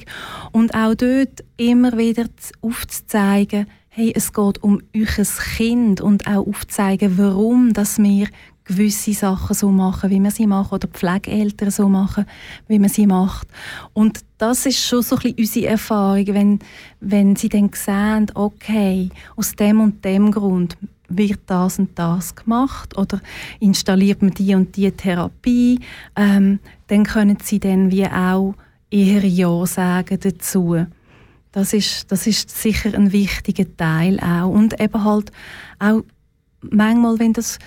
[0.52, 2.26] Und auch dort immer wieder
[2.60, 5.16] aufzuzeigen, hey, es geht um euch
[5.56, 8.28] Kind und auch aufzeigen, warum dass wir
[8.66, 12.26] gewisse Sachen so machen, wie wir sie machen, oder Pflegeeltern so machen,
[12.68, 13.48] wie man sie macht.
[13.92, 16.58] Und das ist schon so ein bisschen unsere Erfahrung, wenn,
[17.00, 20.76] wenn sie dann sehen, okay, aus dem und dem Grund
[21.08, 23.20] wird das und das gemacht oder
[23.60, 25.80] installiert man die und die Therapie,
[26.16, 28.54] ähm, dann können sie dann wie auch
[28.90, 30.86] eher Ja sagen dazu.
[31.52, 34.50] Das ist, das ist sicher ein wichtiger Teil auch.
[34.50, 35.32] Und eben halt
[35.78, 36.02] auch
[36.60, 37.58] manchmal, wenn das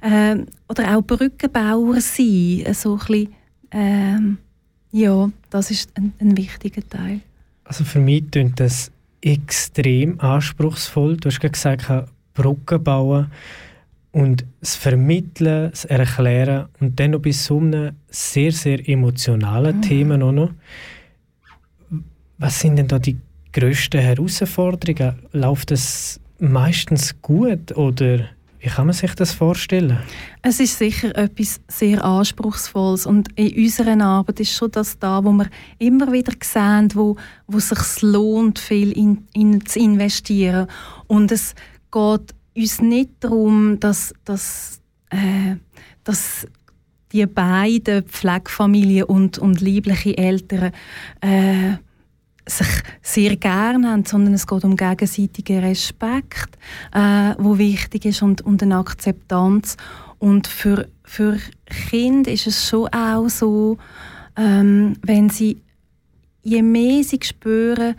[0.00, 0.36] äh,
[0.68, 3.34] oder auch Brückenbauer sein, so ein bisschen,
[3.70, 4.36] äh,
[4.92, 7.20] ja, das ist ein, ein wichtiger Teil.
[7.64, 11.16] Also für mich klingt das extrem anspruchsvoll.
[11.16, 11.88] Du hast gesagt,
[12.36, 13.32] Brücken bauen
[14.12, 19.82] und das Vermitteln, das Erklären und dann noch bei so einem sehr, sehr emotionalen mhm.
[19.82, 20.50] Thema noch.
[22.38, 23.18] Was sind denn da die
[23.52, 25.16] grössten Herausforderungen?
[25.32, 28.26] Läuft es meistens gut oder
[28.58, 29.98] wie kann man sich das vorstellen?
[30.42, 35.30] Es ist sicher etwas sehr Anspruchsvolles und in unserer Arbeit ist schon das da, wo
[35.32, 35.46] wir
[35.78, 40.66] immer wieder sehen, wo, wo es sich lohnt, viel in, in zu investieren
[41.06, 41.54] und es
[41.96, 44.80] geht uns nicht darum, dass, dass,
[45.10, 45.56] äh,
[46.04, 46.46] dass
[47.12, 50.72] die beiden Pflegefamilien und, und liebliche Eltern
[51.20, 51.74] äh,
[52.48, 52.66] sich
[53.02, 56.58] sehr gerne haben, sondern es geht um gegenseitigen Respekt,
[56.92, 59.76] äh, wo wichtig ist und, und eine Akzeptanz.
[60.18, 63.78] Und für, für Kinder ist es schon auch so,
[64.36, 65.62] ähm, wenn sie,
[66.42, 67.96] je mehr sie spüren,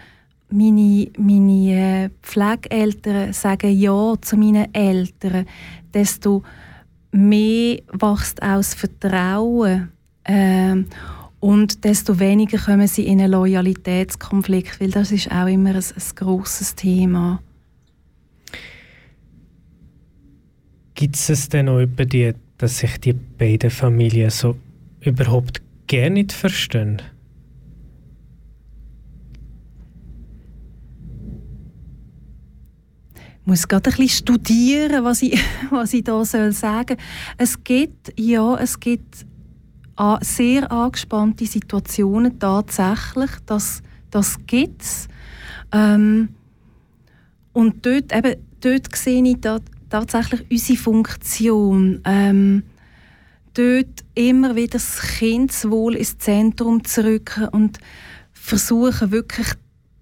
[0.49, 5.45] meine, meine äh, Pflegeeltern sagen Ja zu meinen Eltern,
[5.93, 6.43] desto
[7.11, 9.89] mehr wächst aus Vertrauen.
[10.25, 10.85] Ähm,
[11.39, 16.15] und desto weniger kommen sie in einen Loyalitätskonflikt, weil das ist auch immer ein, ein
[16.15, 17.41] grosses Thema.
[20.95, 24.57] Gibt es denn noch über die, dass sich die beiden Familien so
[25.01, 27.03] überhaupt gar nicht verstehen?
[33.47, 35.39] Muss gerade ein bisschen studieren, was ich,
[35.71, 36.97] was ich da soll sagen.
[37.37, 39.25] Es gibt ja, es gibt
[40.21, 43.31] sehr angespannte Situationen tatsächlich.
[43.45, 43.81] Das,
[44.11, 45.07] das gibt es.
[45.71, 46.29] Ähm,
[47.53, 52.01] und dort, eben, dort sehe ich da, tatsächlich unsere Funktion.
[52.03, 52.63] Ähm,
[53.53, 57.79] dort immer wieder das Kindeswohl ins Zentrum zu rücken und
[58.33, 59.47] versuchen wirklich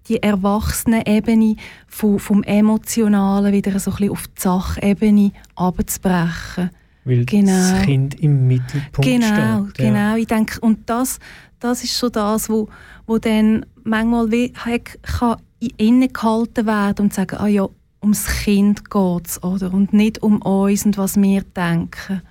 [0.08, 6.70] die Erwachsenen-Ebene vom, vom Emotionalen wieder so ein bisschen auf die Sachebene abzubrechen.
[7.04, 7.52] Weil genau.
[7.52, 9.76] das Kind im Mittelpunkt genau, steht.
[9.78, 10.16] Genau, genau.
[10.16, 11.18] Ich denke, und das,
[11.60, 12.68] das ist schon das, wo,
[13.06, 15.36] wo dann manchmal wie, kann
[15.76, 17.68] innegehalten werden und sagen, ah ja,
[18.02, 19.72] ums Kind geht es, oder?
[19.72, 22.22] Und nicht um uns und was wir denken.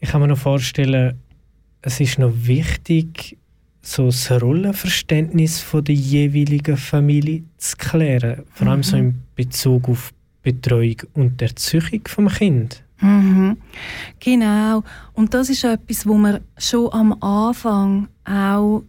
[0.00, 1.18] Ich kann mir noch vorstellen,
[1.82, 3.38] es ist noch wichtig,
[3.82, 8.44] so das Rollenverständnis von der jeweiligen Familie zu klären.
[8.54, 8.84] Vor allem mhm.
[8.84, 12.82] so in Bezug auf Betreuung und Erziehung vom Kind.
[13.00, 13.56] Mhm.
[14.20, 14.84] Genau.
[15.12, 18.84] Und das ist etwas, wo man schon am Anfang auch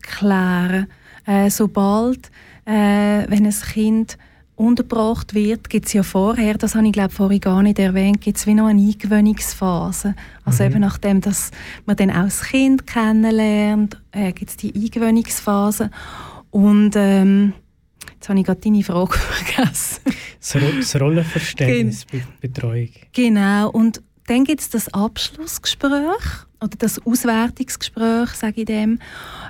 [0.00, 0.86] klären
[1.26, 2.30] äh, Sobald,
[2.64, 4.16] äh, wenn ein Kind
[4.56, 8.38] untergebracht wird, gibt es ja vorher, das habe ich glaube vorhin gar nicht erwähnt, gibt
[8.38, 10.14] es wie noch eine Eingewöhnungsphase.
[10.44, 10.70] Also mhm.
[10.70, 11.50] eben nachdem, dass
[11.84, 15.90] man dann auch das Kind kennenlernt, äh, gibt es die Eingewöhnungsphase.
[16.50, 17.52] Und ähm,
[18.14, 20.00] Jetzt habe ich gerade deine Frage vergessen.
[20.40, 22.88] Das, Rollenverständnis bei Betreuung.
[23.12, 23.70] Genau.
[23.70, 28.98] Und dann gibt es das Abschlussgespräch oder das Auswertungsgespräch, sage ich dem,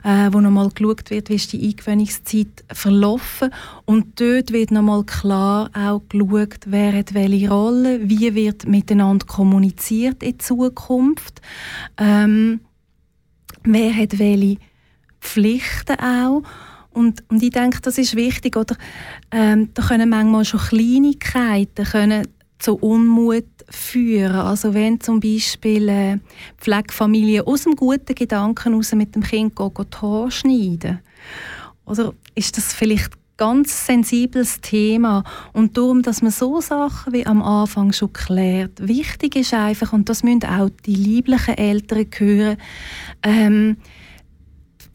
[0.05, 3.50] äh, wo nochmal geschaut wird, wie ist die Eingewöhnungszeit verlaufen.
[3.85, 10.22] Und dort wird nochmal klar auch geschaut, wer hat welche Rolle, wie wird miteinander kommuniziert
[10.22, 11.40] in Zukunft,
[11.96, 12.61] ähm,
[13.64, 14.59] wer hat welche
[15.20, 16.42] Pflichten auch.
[16.90, 18.57] Und, und ich denke, das ist wichtig.
[18.57, 18.76] Oder?
[19.31, 22.26] Ähm, da können manchmal schon Kleinigkeiten können
[22.59, 24.37] zu Unmut führen.
[24.37, 26.18] Also wenn zum Beispiel äh,
[26.59, 31.00] Pflegefamilien aus dem guten Gedanken heraus mit dem Kind gehen, gehen die schneiden.
[31.85, 37.42] Oder ist das vielleicht ganz sensibles Thema und darum, dass man so Sachen wie am
[37.42, 38.87] Anfang schon klärt.
[38.87, 42.57] Wichtig ist einfach, und das müssen auch die lieblichen Eltern hören,
[43.22, 43.76] ähm,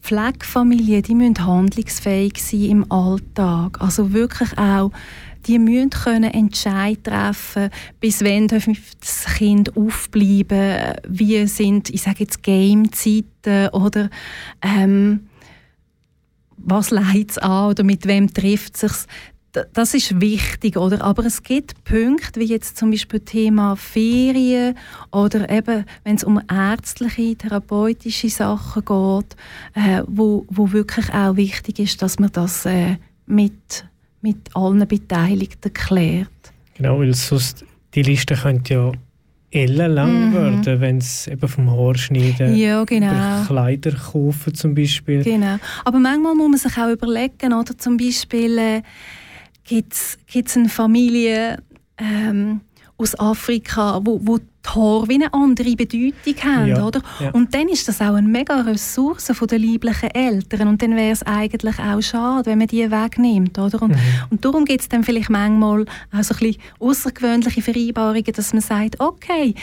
[0.00, 3.80] Pflegefamilien, die müssen handlungsfähig sein im Alltag.
[3.80, 4.90] Also wirklich auch
[5.46, 8.66] die müssen können Entscheid treffen, bis wann darf
[9.00, 14.10] das Kind aufbleiben, wie sind, ich sage jetzt Gamezeiten oder
[14.62, 15.28] ähm,
[16.56, 19.06] was leidet es an oder mit wem trifft es sich
[19.72, 21.02] das ist wichtig, oder?
[21.02, 24.76] Aber es gibt Punkte, wie jetzt zum Beispiel Thema Ferien
[25.10, 29.36] oder eben, wenn es um ärztliche, therapeutische Sachen geht,
[29.74, 33.84] äh, wo, wo wirklich auch wichtig ist, dass man das äh, mit,
[34.22, 36.28] mit allen Beteiligten klärt.
[36.74, 38.92] Genau, weil sonst die Liste könnte ja
[39.50, 40.34] ellenlang mhm.
[40.34, 43.44] werden, wenn es eben vom Haarschneiden ja, genau.
[43.46, 45.22] Kleider kaufen zum Beispiel.
[45.22, 48.82] Genau, aber manchmal muss man sich auch überlegen, oder zum Beispiel äh,
[49.64, 51.58] gibt es eine Familie
[51.98, 52.62] ähm,
[52.96, 57.02] aus Afrika, wo, wo die Haare wie eine andere Bedeutung haben, ja, oder?
[57.20, 57.30] Ja.
[57.30, 61.22] Und dann ist das auch eine mega Ressource der lieblichen Eltern und dann wäre es
[61.22, 63.82] eigentlich auch schade, wenn man die wegnimmt, oder?
[63.82, 63.98] Und, mhm.
[64.30, 68.62] und darum gibt es dann vielleicht manchmal auch so ein bisschen außergewöhnliche Vereinbarungen, dass man
[68.62, 69.54] sagt, okay,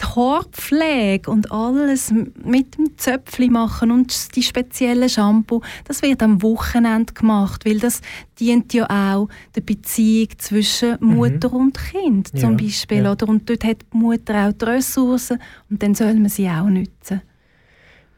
[0.00, 2.12] die Haarpflege und alles
[2.44, 8.00] mit dem Zöpfli machen und die speziellen Shampoo, das wird am Wochenende gemacht, weil das
[8.38, 11.16] dient ja auch der Beziehung zwischen mhm.
[11.16, 11.56] Mutter mhm.
[11.56, 13.28] und Kind zum ja, Beispiel, oder?
[13.28, 17.22] Und dort hat die Mutter auch die Ressourcen und dann soll man sie auch nutzen.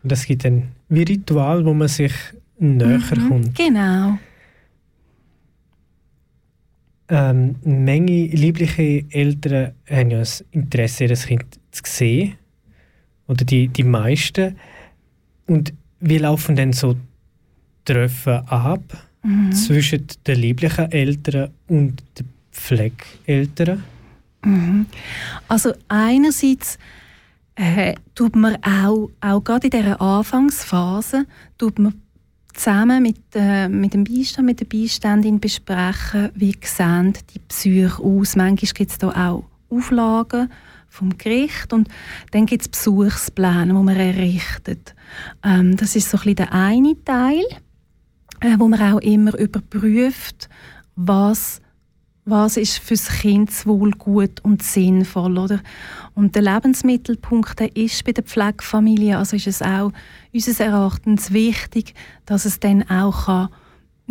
[0.02, 2.12] Und es gibt ein wie Ritual, wo man sich
[2.58, 3.54] näher mhm, kommt.
[3.56, 4.18] Genau.
[7.08, 12.36] Ähm, eine Menge liebliche Eltern haben ja das Interesse, ihr Kind zu sehen.
[13.26, 14.56] oder die, die meisten.
[15.46, 16.96] Und wie laufen denn so
[17.84, 18.82] Treffen ab
[19.22, 19.52] mhm.
[19.52, 23.82] zwischen den lieblichen Eltern und den Pflegeeltern?
[24.44, 24.86] Mhm.
[25.48, 26.78] Also einerseits
[27.54, 31.26] äh, tut man auch, auch gerade in dieser Anfangsphase
[31.58, 31.94] tut man
[32.54, 38.36] zusammen mit, äh, mit dem Beistand, mit der Beiständin besprechen, wie sehen die Psyche aus.
[38.36, 40.50] Manchmal gibt es da auch Auflagen
[40.92, 41.88] vom Gericht und
[42.32, 44.94] dann gibt es Besuchspläne, die man errichtet.
[45.42, 47.44] Ähm, das ist so ein bisschen der eine Teil,
[48.40, 50.50] äh, wo man auch immer überprüft,
[50.94, 51.62] was
[52.24, 55.60] was ist fürs Kindeswohl gut und sinnvoll, oder?
[56.14, 59.90] Und der Lebensmittelpunkt der ist bei der Pflegefamilie, also ist es auch
[60.32, 63.48] unseres Erachtens wichtig, dass es dann auch kann,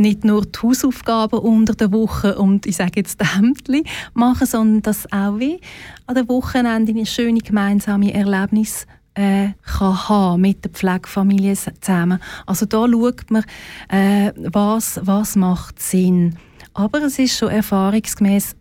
[0.01, 3.83] nicht nur die Hausaufgaben unter der Woche und ich sage jetzt Hemdli
[4.13, 5.59] machen, sondern dass auch wie
[6.07, 12.19] an der Wochenende eine schöne gemeinsame Erlebnis äh, kann haben mit der Pflegefamilie zusammen.
[12.45, 13.43] Also da schaut man,
[13.89, 16.37] äh, was, was macht Sinn.
[16.73, 18.55] Aber es ist schon erfahrungsgemäß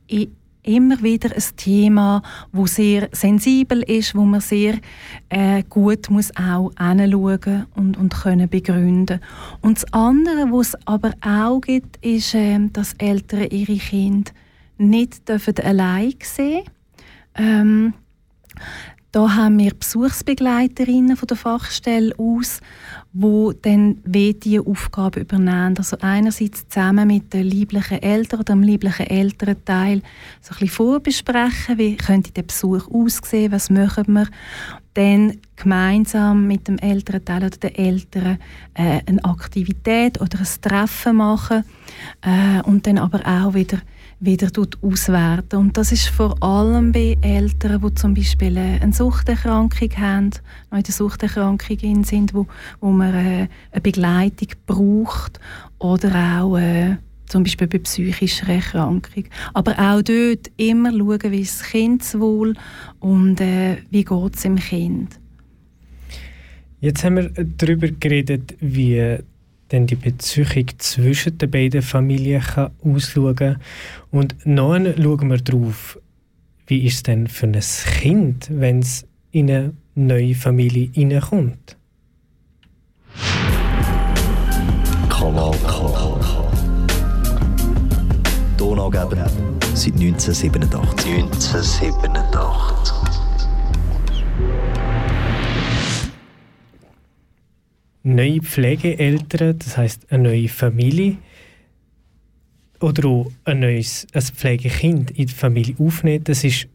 [0.63, 4.75] immer wieder ein Thema, wo sehr sensibel ist, wo man sehr
[5.29, 9.21] äh, gut muss auch hinschauen und, und können begründen.
[9.61, 14.33] Und das andere, was es aber auch gibt, ist, äh, dass Eltern ihre Kinder
[14.79, 16.65] nicht dürfen allein sehen
[17.35, 17.95] ähm,
[19.13, 22.61] da haben wir Besuchsbegleiterinnen von der Fachstelle aus,
[23.13, 25.77] wo dann diese Aufgabe übernehmen.
[25.77, 30.03] Also einerseits zusammen mit den lieblichen Eltern oder dem lieblichen Elternteil
[30.41, 34.29] so ein bisschen vorbesprechen, wie könnte der Besuch aussehen, was machen wir.
[34.95, 38.39] Dann gemeinsam mit dem Elternteil oder den Eltern
[38.75, 41.65] äh, eine Aktivität oder ein Treffen machen
[42.23, 43.79] äh, und dann aber auch wieder
[44.21, 44.51] wieder
[44.83, 45.57] auswerten.
[45.57, 50.31] Und das ist vor allem bei Eltern, die zum Beispiel eine Suchterkrankung haben,
[50.71, 52.47] noch in der Suchterkrankung sind, wo,
[52.81, 55.41] wo man äh, eine Begleitung braucht
[55.79, 59.25] oder auch äh, zum Beispiel bei psychischer Erkrankung.
[59.55, 62.55] Aber auch dort immer schauen, wie ist das Kindeswohl
[62.99, 65.19] und äh, wie geht es im Kind.
[66.81, 69.19] Jetzt haben wir darüber geredet, wie
[69.71, 73.57] dann die Beziehung zwischen den beiden Familien kann ausschauen kann.
[74.11, 75.99] Und dann schauen wir darauf,
[76.67, 77.59] wie ist es denn für ein
[78.01, 81.77] Kind, wenn es in eine neue Familie hineinkommt.
[85.09, 85.55] Kanal.
[88.57, 89.31] Donaugeber
[89.75, 91.11] seit 1987.
[91.11, 93.00] 1987.
[98.03, 101.17] neue Pflegeeltern, das heißt eine neue Familie
[102.81, 106.67] oder auch ein neues ein Pflegekind in die Familie aufnehmen, das ist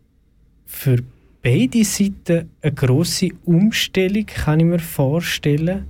[0.66, 1.00] für
[1.42, 5.86] beide Seiten eine große Umstellung, kann ich mir vorstellen.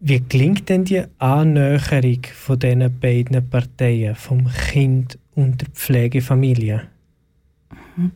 [0.00, 6.82] Wie gelingt denn die Annäherung von diesen beiden Parteien, vom Kind und der Pflegefamilie?
[7.96, 8.12] Mhm.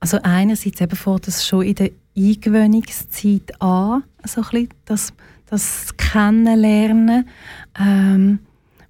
[0.00, 5.12] Also einerseits eben vor das schon in der Eingewöhnungszeit an, so ein das,
[5.46, 7.28] das Kennenlernen,
[7.78, 8.40] ähm,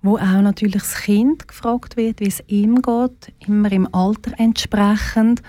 [0.03, 5.43] wo auch natürlich das Kind gefragt wird, wie es ihm geht, immer im Alter entsprechend.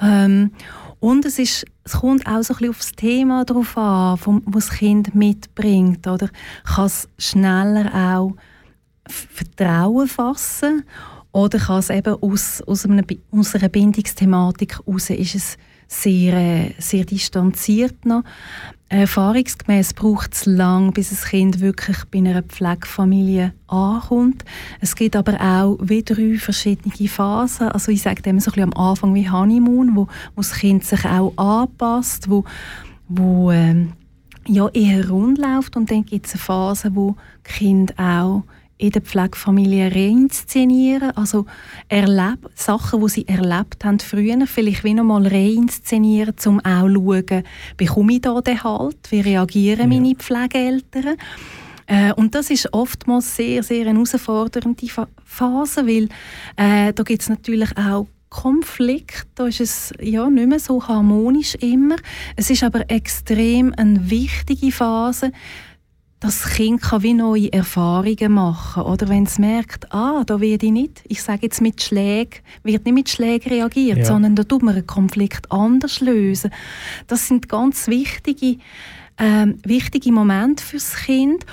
[0.00, 0.52] Ähm,
[1.00, 4.42] und es, ist, es kommt auch so ein bisschen auf das Thema drauf an, vom,
[4.46, 6.06] was das Kind mitbringt.
[6.06, 6.28] Oder
[6.64, 8.34] kann es schneller auch
[9.08, 10.84] Vertrauen fassen
[11.32, 16.74] oder kann es eben aus, aus, einer, aus einer Bindungsthematik heraus, ist es sehr, äh,
[16.78, 18.24] sehr distanziert noch.
[18.90, 24.44] Erfahrungsgemäß braucht es lang, bis ein Kind wirklich bei einer Pflegefamilie ankommt.
[24.80, 27.68] Es gibt aber auch wie drei verschiedene Phasen.
[27.68, 30.84] Also ich sage dem so ein bisschen am Anfang wie Honeymoon, wo, wo das Kind
[30.84, 32.44] sich auch anpasst, wo,
[33.08, 33.92] wo ähm,
[34.46, 38.44] ja, eher rund läuft und dann gibt es eine Phase, wo Kind auch
[38.78, 41.46] in der Pflegefamilie reinszenieren, also
[41.88, 47.44] erleb Sachen, die sie erlebt haben früher, vielleicht wie nochmal reinszenieren, um auch zu schauen,
[47.76, 50.00] bekomme ich da den Halt, wie reagieren ja.
[50.00, 51.16] meine Pflegeeltern.
[51.86, 54.86] Äh, und das ist oftmals sehr, sehr eine herausfordernde
[55.24, 56.08] Phase, weil
[56.56, 61.54] äh, da gibt es natürlich auch Konflikt, da ist es ja nicht mehr so harmonisch
[61.56, 61.96] immer.
[62.36, 65.32] Es ist aber extrem eine wichtige Phase,
[66.20, 68.82] das Kind kann wie neue Erfahrungen machen.
[68.82, 72.84] Oder wenn es merkt, ah, da werde ich nicht, ich sage jetzt mit Schlägen, wird
[72.84, 74.04] nicht mit Schlägen reagiert, ja.
[74.04, 76.50] sondern da tut man einen Konflikt anders lösen.
[77.06, 78.58] Das sind ganz wichtige,
[79.18, 81.46] ähm, wichtige Momente fürs Kind.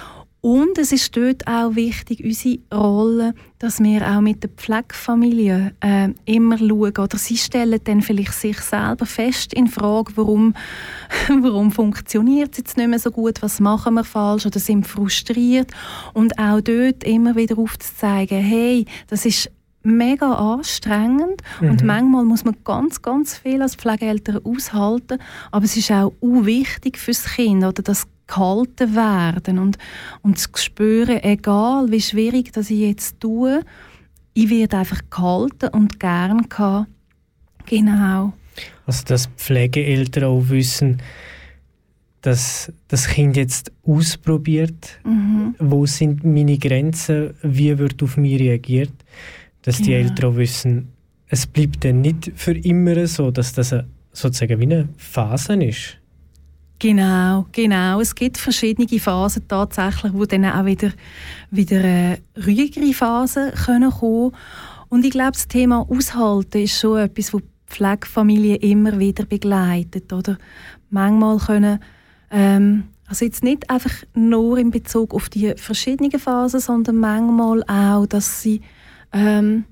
[0.46, 6.10] Und es ist dort auch wichtig, unsere Rolle, dass wir auch mit der Pflegefamilie äh,
[6.26, 6.94] immer schauen.
[7.00, 10.54] Oder sie stellen dann vielleicht sich selber fest in Frage, warum,
[11.42, 15.72] warum funktioniert es jetzt nicht mehr so gut, was machen wir falsch oder sind frustriert.
[16.14, 19.50] Und auch dort immer wieder aufzuzeigen, hey, das ist
[19.82, 21.72] mega anstrengend mhm.
[21.72, 25.18] und manchmal muss man ganz, ganz viel als Pflegeeltern aushalten,
[25.52, 29.78] aber es ist auch wichtig fürs Kind, oder das gehalten werden und,
[30.22, 33.62] und zu spüren, egal wie schwierig das ich jetzt tue,
[34.34, 36.90] ich werde einfach gehalten und gern gehabt.
[37.66, 38.34] Genau.
[38.86, 41.02] Also dass Pflegeeltern auch wissen,
[42.22, 45.56] dass das Kind jetzt ausprobiert, mhm.
[45.60, 48.94] wo sind meine Grenzen, wie wird auf mich reagiert,
[49.62, 50.90] dass die Eltern auch wissen,
[51.28, 53.76] es bleibt dann nicht für immer so, dass das
[54.12, 55.98] sozusagen wie eine Phase ist.
[56.80, 58.02] Genau, genau.
[58.02, 60.92] Es gibt verschiedene Phasen tatsächlich, wo dann auch wieder,
[61.50, 64.32] wieder äh, ruhigere Phasen können kommen
[64.90, 70.12] Und ich glaube, das Thema Aushalten ist schon etwas, das Pflegefamilien immer wieder begleitet.
[70.12, 70.38] Oder?
[70.90, 71.80] Manchmal können,
[72.30, 78.06] ähm, also jetzt nicht einfach nur in Bezug auf die verschiedenen Phasen, sondern manchmal auch,
[78.06, 78.62] dass sie,
[79.14, 79.64] ähm,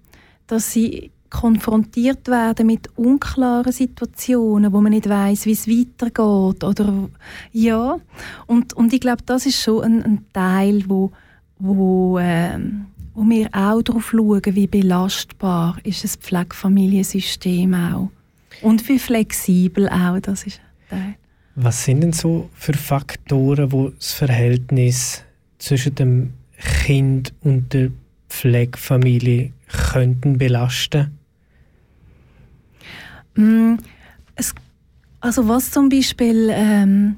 [0.48, 7.10] dass sie konfrontiert werden mit unklaren Situationen, wo man nicht weiß, wie es weitergeht oder
[7.52, 7.98] ja
[8.46, 11.12] und, und ich glaube, das ist schon ein, ein Teil, wo,
[11.58, 18.10] wo, ähm, wo wir auch darauf schauen, wie belastbar ist das Pflegefamiliensystem auch
[18.62, 21.16] und wie flexibel auch das ist ein Teil.
[21.56, 25.24] Was sind denn so für Faktoren, wo das Verhältnis
[25.58, 26.34] zwischen dem
[26.86, 27.90] Kind und der
[28.30, 31.12] Pflegefamilie könnten belasten?
[33.36, 33.76] Mm,
[34.36, 34.54] es,
[35.20, 37.18] also was zum Beispiel ähm,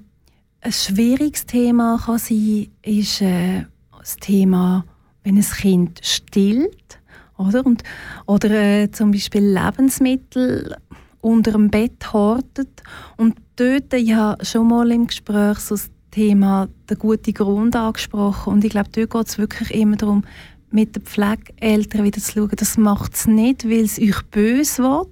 [0.61, 3.65] ein schwieriges Thema kann sein, ist äh,
[3.97, 4.85] das Thema,
[5.23, 6.99] wenn ein Kind stillt,
[7.37, 7.65] oder?
[7.65, 7.83] Und,
[8.25, 10.75] oder äh, zum Beispiel Lebensmittel
[11.21, 12.83] unter dem Bett hortet.
[13.17, 18.53] Und dort, ich habe schon mal im Gespräch so das Thema der gute Grund angesprochen.
[18.53, 20.23] Und ich glaube, dort geht es wirklich immer darum,
[20.71, 25.07] mit den Pflegeeltern wieder zu schauen, das macht es nicht, weil es euch böse will,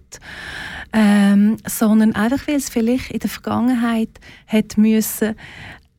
[0.93, 4.09] ähm, sondern einfach, weil es vielleicht in der Vergangenheit
[4.47, 5.35] hat müssen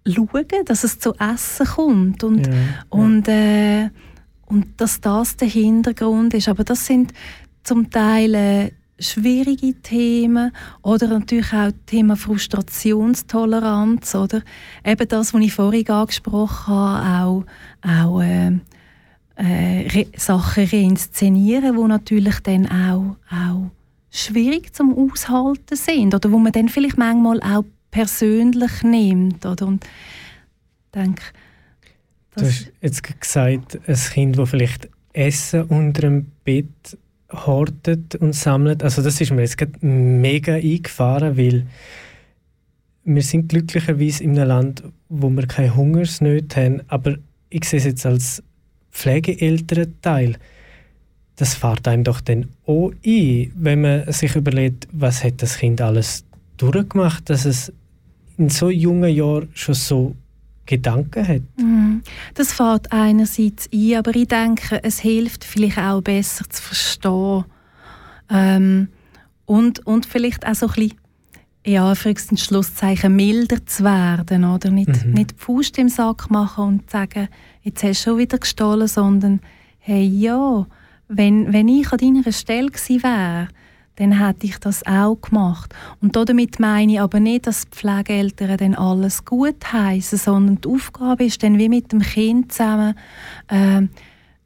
[0.07, 2.59] schauen, dass es zu essen kommt und, ja, ja.
[2.91, 3.91] und, äh,
[4.47, 6.49] und dass das der Hintergrund ist.
[6.49, 7.13] Aber das sind
[7.63, 14.43] zum Teil äh, schwierige Themen oder natürlich auch das Thema Frustrationstoleranz oder
[14.85, 17.45] eben das, was ich vorhin angesprochen habe, auch,
[17.83, 18.53] auch äh,
[19.37, 23.71] äh, re Sachen reinszenieren, die natürlich dann auch, auch
[24.15, 29.45] schwierig zum Aushalten sind oder wo man dann vielleicht manchmal auch persönlich nimmt.
[29.45, 29.67] Oder?
[29.67, 29.85] Und
[30.95, 31.23] denke,
[32.37, 36.99] du hast jetzt gesagt, ein Kind, das vielleicht Essen unter dem Bett
[37.31, 38.83] hortet und sammelt.
[38.83, 41.67] Also das ist mir jetzt mega eingefahren, weil
[43.05, 47.17] wir sind glücklicherweise in einem Land, wo wir keine Hungersnöte haben, aber
[47.51, 48.43] ich sehe es jetzt als
[48.93, 50.37] Pflegeelternteil,
[51.37, 55.81] das fährt einem doch dann auch ein, wenn man sich überlegt, was hat das Kind
[55.81, 56.25] alles
[56.57, 57.73] durchgemacht, dass es
[58.39, 60.15] in so jungen Jahren schon so
[60.67, 61.43] Gedanken hat.
[61.59, 62.03] Mhm.
[62.35, 67.45] Das fährt einerseits ein, aber ich denke, es hilft vielleicht auch besser zu verstehen
[68.31, 68.89] ähm,
[69.45, 70.99] und, und vielleicht auch so ein bisschen
[71.67, 75.13] ja, Schlusszeichen milder zu werden oder nicht, mhm.
[75.13, 77.29] nicht die Faust im Sack machen und sagen,
[77.63, 79.41] jetzt hast du schon wieder gestohlen, sondern
[79.79, 80.67] hey, ja,
[81.09, 83.49] wenn, wenn ich an deiner Stelle gewesen wäre,
[83.97, 85.73] dann hätte ich das auch gemacht.
[86.01, 90.69] Und damit meine ich aber nicht, dass die Pflegeeltern dann alles gut heißen, sondern die
[90.69, 92.95] Aufgabe ist dann wie mit dem Kind zusammen
[93.49, 93.83] äh,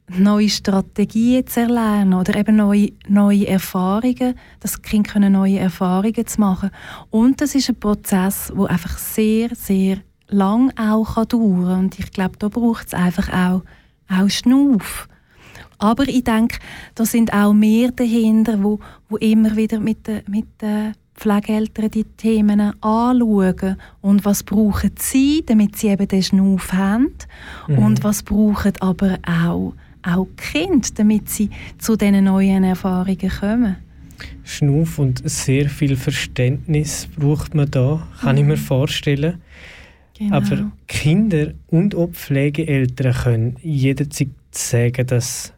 [0.09, 6.39] neue Strategien zu erlernen oder eben neue, neue Erfahrungen, das Kind können neue Erfahrungen zu
[6.39, 6.71] machen.
[7.09, 9.97] Und das ist ein Prozess, wo einfach sehr, sehr
[10.27, 13.63] lang auch kann dauern Und ich glaube, da braucht es einfach auch,
[14.09, 15.07] auch Schnuff.
[15.79, 16.59] Aber ich denke,
[16.95, 22.05] da sind auch mehr dahinter, wo, wo immer wieder mit den mit de Pflegeeltern die
[22.05, 23.75] Themen anschauen.
[24.01, 27.13] Und was brauchen sie, damit sie eben den Schnuff haben?
[27.67, 27.77] Mhm.
[27.77, 33.75] Und was brauchen aber auch, auch Kinder, damit sie zu diesen neuen Erfahrungen kommen?
[34.43, 38.41] Schnuff und sehr viel Verständnis braucht man da, kann mhm.
[38.41, 38.61] ich mir mhm.
[38.61, 39.41] vorstellen.
[40.17, 40.35] Genau.
[40.35, 45.53] Aber Kinder und auch Pflegeeltern können jederzeit sagen, dass,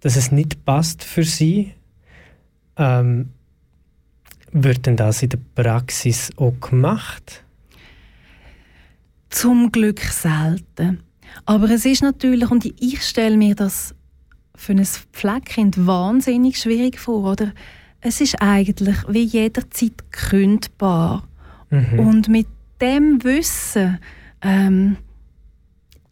[0.00, 1.74] dass es nicht passt für sie.
[2.76, 3.30] Ähm,
[4.52, 7.44] wird denn das in der Praxis auch gemacht?
[9.28, 11.02] Zum Glück selten.
[11.44, 13.94] Aber es ist natürlich, und ich stelle mir das
[14.56, 17.52] für ein Pflegekind wahnsinnig schwierig vor, oder?
[18.00, 21.28] Es ist eigentlich wie jederzeit kündbar.
[21.70, 22.00] Mhm.
[22.00, 22.46] Und mit
[22.80, 23.98] dem Wissen,
[24.42, 24.96] ähm,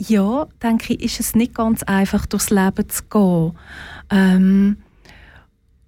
[0.01, 3.53] ja, denke ich, ist es nicht ganz einfach, durchs Leben zu gehen.
[4.11, 4.77] Ähm,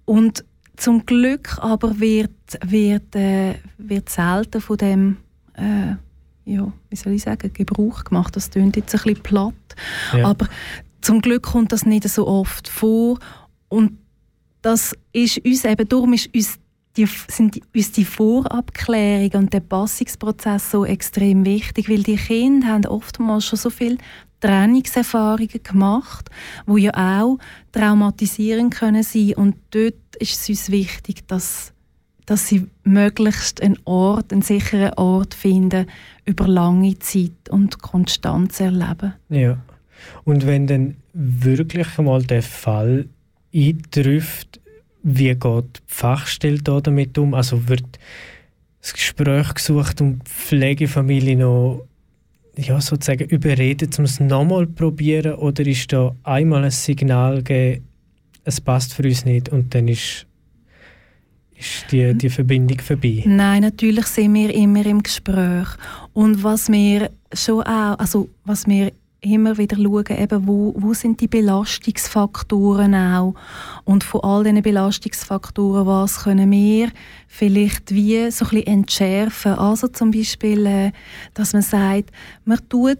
[0.05, 0.43] und
[0.75, 2.31] zum Glück aber wird,
[2.65, 5.17] wird, äh, wird selten von dem,
[5.53, 5.95] äh,
[6.45, 8.35] ja, wie soll ich sagen, Gebrauch gemacht.
[8.35, 9.53] Das klingt jetzt ein bisschen platt.
[10.13, 10.27] Ja.
[10.27, 10.47] Aber
[11.01, 13.19] zum Glück kommt das nicht so oft vor.
[13.69, 13.97] Und
[14.61, 16.59] das ist uns eben, darum ist uns
[16.97, 22.85] die, sind uns die Vorabklärung und der Passungsprozess so extrem wichtig, weil die Kinder haben
[22.85, 23.97] oftmals schon so viel
[24.41, 26.29] Trainingserfahrungen gemacht,
[26.65, 27.37] wo ja auch
[27.71, 31.73] traumatisierend können sein und dort ist es uns wichtig, dass,
[32.25, 35.85] dass sie möglichst einen Ort, einen sicheren Ort finden
[36.25, 39.13] über lange Zeit und Konstanz erleben.
[39.29, 39.57] Ja.
[40.23, 43.07] Und wenn dann wirklich mal der Fall
[43.53, 44.60] eintrifft,
[45.03, 47.33] wie geht die Fachstelle da damit um?
[47.33, 47.99] Also wird
[48.81, 51.85] das Gespräch gesucht und die Pflegefamilie noch
[52.57, 55.35] ja, sozusagen überredet, um es nochmal zu probieren?
[55.35, 57.87] Oder ist da einmal ein Signal gegeben,
[58.43, 60.25] es passt für uns nicht und dann ist,
[61.55, 63.23] ist die, die Verbindung vorbei?
[63.25, 65.67] Nein, natürlich sind wir immer im Gespräch.
[66.13, 68.91] Und was wir schon auch, also was wir
[69.23, 73.35] immer wieder schauen, eben wo, wo sind die Belastungsfaktoren auch
[73.85, 76.91] und von all diesen Belastungsfaktoren, was können wir
[77.27, 79.53] vielleicht wie so ein entschärfen.
[79.53, 80.91] Also zum Beispiel, äh,
[81.35, 82.09] dass man sagt,
[82.45, 82.97] man tut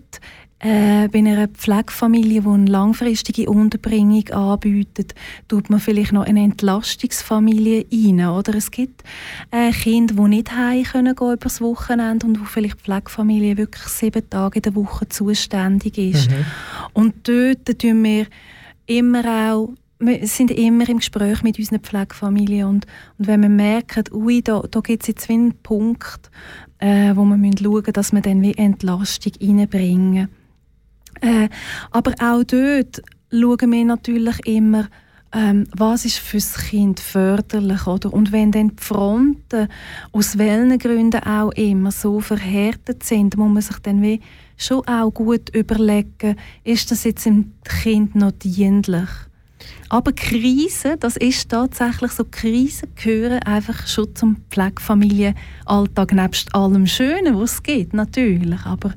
[0.63, 5.15] äh, bei einer Pflegefamilie, die eine langfristige Unterbringung anbietet,
[5.47, 8.27] tut man vielleicht noch eine Entlastungsfamilie rein.
[8.27, 9.03] Oder es gibt
[9.49, 13.57] äh, Kinder, die nicht heim können gehen über das Wochenende und wo vielleicht die Pflegefamilie
[13.57, 16.29] wirklich sieben Tage in der Woche zuständig ist.
[16.29, 16.45] Mhm.
[16.93, 18.27] Und dort tun wir
[18.85, 22.87] immer auch wir sind immer im Gespräch mit unseren Pflegefamilien und,
[23.19, 26.31] und wenn wir merken, ui, da, da gibt es jetzt wie einen Punkt,
[26.79, 30.27] äh, wo wir schauen müssen, dass wir dann wie Entlastung reinbringen.
[31.19, 31.49] Äh,
[31.91, 33.01] aber auch dort
[33.31, 34.87] schauen wir natürlich immer,
[35.33, 38.13] ähm, was ist fürs Kind förderlich, oder?
[38.13, 39.69] Und wenn dann die Fronten
[40.11, 44.19] aus welchen Gründen auch immer so verhärtet sind, muss man sich dann wie
[44.57, 49.09] schon auch gut überlegen, ist das jetzt dem Kind noch dienlich?
[49.89, 57.37] Aber Krisen, das ist tatsächlich so, Krisen gehören einfach schon zum Pflegefamilienalltag, nebst allem Schönen,
[57.37, 58.65] was es gibt, natürlich.
[58.65, 58.93] Aber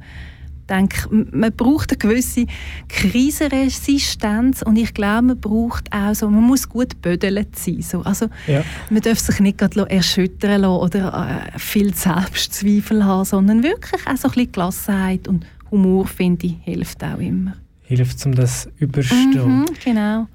[0.68, 2.46] denke, man braucht eine gewisse
[2.88, 7.82] Krisenresistenz und ich glaube, man braucht auch so, man muss gut bödelt sein.
[7.82, 8.02] So.
[8.02, 8.62] Also, ja.
[8.90, 14.16] Man darf sich nicht gerade erschüttern lassen oder äh, viel Selbstzweifel haben, sondern wirklich auch
[14.16, 17.54] so ein bisschen Gelassenheit und Humor, finde ich, hilft auch immer.
[17.82, 19.60] Hilft, um das überstehen.
[19.60, 20.26] Mhm, genau.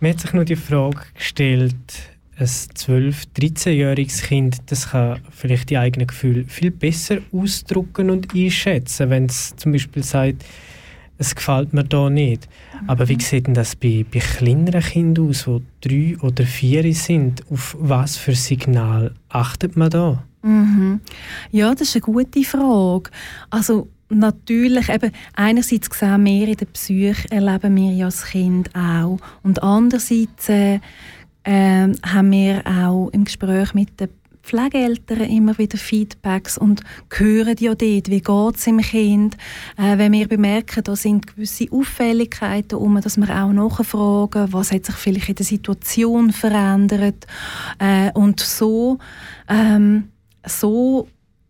[0.00, 1.74] Mir hat sich nur die Frage gestellt,
[2.40, 9.10] ein 12-, 13-jähriges Kind, das kann vielleicht die eigenen Gefühle viel besser ausdrücken und einschätzen,
[9.10, 10.44] wenn es zum Beispiel sagt,
[11.18, 12.48] es gefällt mir da nicht.
[12.86, 13.20] Aber wie mhm.
[13.20, 15.44] sieht denn das bei, bei kleineren Kindern aus,
[15.84, 17.44] die drei oder vier sind?
[17.50, 20.24] Auf was für Signal achtet man da?
[20.42, 21.00] Mhm.
[21.50, 23.10] Ja, das ist eine gute Frage.
[23.50, 29.18] Also natürlich, eben, einerseits sehen wir in der Psyche, erleben wir ja als Kind auch.
[29.42, 30.80] Und andererseits äh,
[31.44, 34.08] ähm, haben wir auch im Gespräch mit den
[34.42, 36.82] Pflegeeltern immer wieder Feedbacks und
[37.14, 39.36] hören ja dort, wie geht es im Kind.
[39.76, 44.86] Äh, wenn wir bemerken, da sind gewisse Auffälligkeiten um, dass wir auch nachfragen, was hat
[44.86, 47.26] sich vielleicht in der Situation verändert.
[47.78, 48.98] Äh, und so,
[49.48, 50.08] ähm,
[50.44, 51.06] so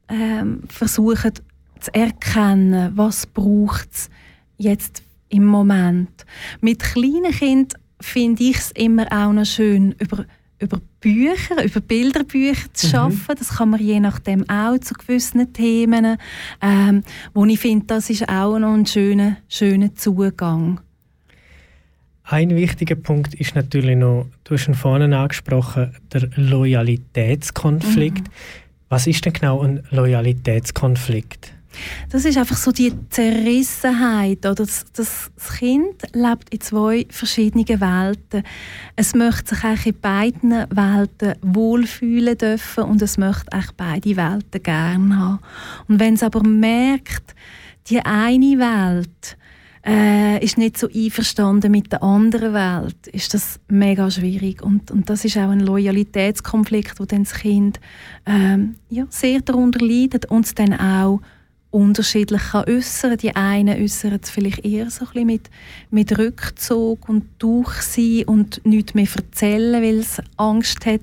[0.09, 1.33] ähm, versuchen
[1.81, 4.11] zu erkennen, was braucht es
[4.59, 6.27] jetzt im Moment.
[6.61, 10.25] Mit kleinen Kindern finde ich es immer auch noch schön, über,
[10.59, 12.91] über Bücher, über Bilderbücher zu mhm.
[12.91, 13.35] schaffen.
[13.39, 16.17] Das kann man je nachdem auch zu gewissen Themen,
[16.61, 17.03] ähm,
[17.35, 20.81] wo ich finde, das ist auch noch ein schöner, schöner Zugang.
[22.25, 28.29] Ein wichtiger Punkt ist natürlich noch, du hast schon vorhin angesprochen, der Loyalitätskonflikt.
[28.29, 28.33] Mhm.
[28.89, 31.53] Was ist denn genau ein Loyalitätskonflikt?
[32.11, 34.45] Das ist einfach so die Zerrissenheit.
[34.45, 38.43] Oder das, das, Kind lebt in zwei verschiedenen Welten.
[38.97, 44.63] Es möchte sich eigentlich in beiden Welten wohlfühlen dürfen und es möchte eigentlich beide Welten
[44.63, 45.39] gerne haben.
[45.89, 47.35] Und wenn es aber merkt,
[47.89, 49.37] die eine Welt
[49.87, 54.63] äh, ist nicht so einverstanden mit der anderen Welt, ist das mega schwierig.
[54.63, 57.81] Und, und das ist auch ein Loyalitätskonflikt, wo dann das Kind
[58.27, 61.21] ähm, ja, sehr darunter leidet und es dann auch
[61.71, 63.17] unterschiedlich kann äußern.
[63.17, 65.51] Die einen äußern es vielleicht eher so ein mit,
[65.91, 71.01] mit Rückzug und durch sein und nichts mehr erzählen, weil es Angst hat,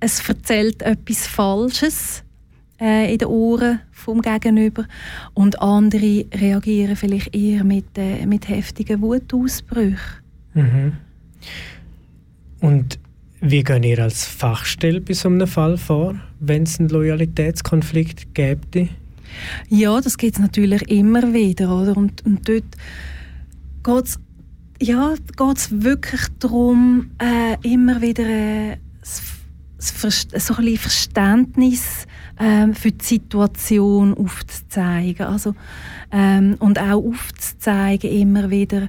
[0.00, 2.24] es erzählt etwas Falsches
[2.80, 4.86] äh, in den Ohren vom Gegenüber
[5.34, 9.96] und andere reagieren vielleicht eher mit, äh, mit heftigen Wutausbrüchen.
[10.54, 10.92] Mhm.
[12.60, 12.98] Und
[13.40, 18.88] wie gehen ihr als Fachstelle bei so einem Fall vor, wenn es einen Loyalitätskonflikt gäbe?
[19.68, 21.74] Ja, das gibt es natürlich immer wieder.
[21.74, 21.96] Oder?
[21.96, 22.64] Und, und dort
[23.82, 24.18] geht es
[24.80, 25.14] ja,
[25.70, 28.76] wirklich darum, äh, immer wieder äh,
[29.78, 32.06] so ein Verständnis
[32.38, 35.26] ähm, für die Situation aufzuzeigen.
[35.26, 35.54] Also,
[36.10, 38.88] ähm, und auch aufzuzeigen immer wieder,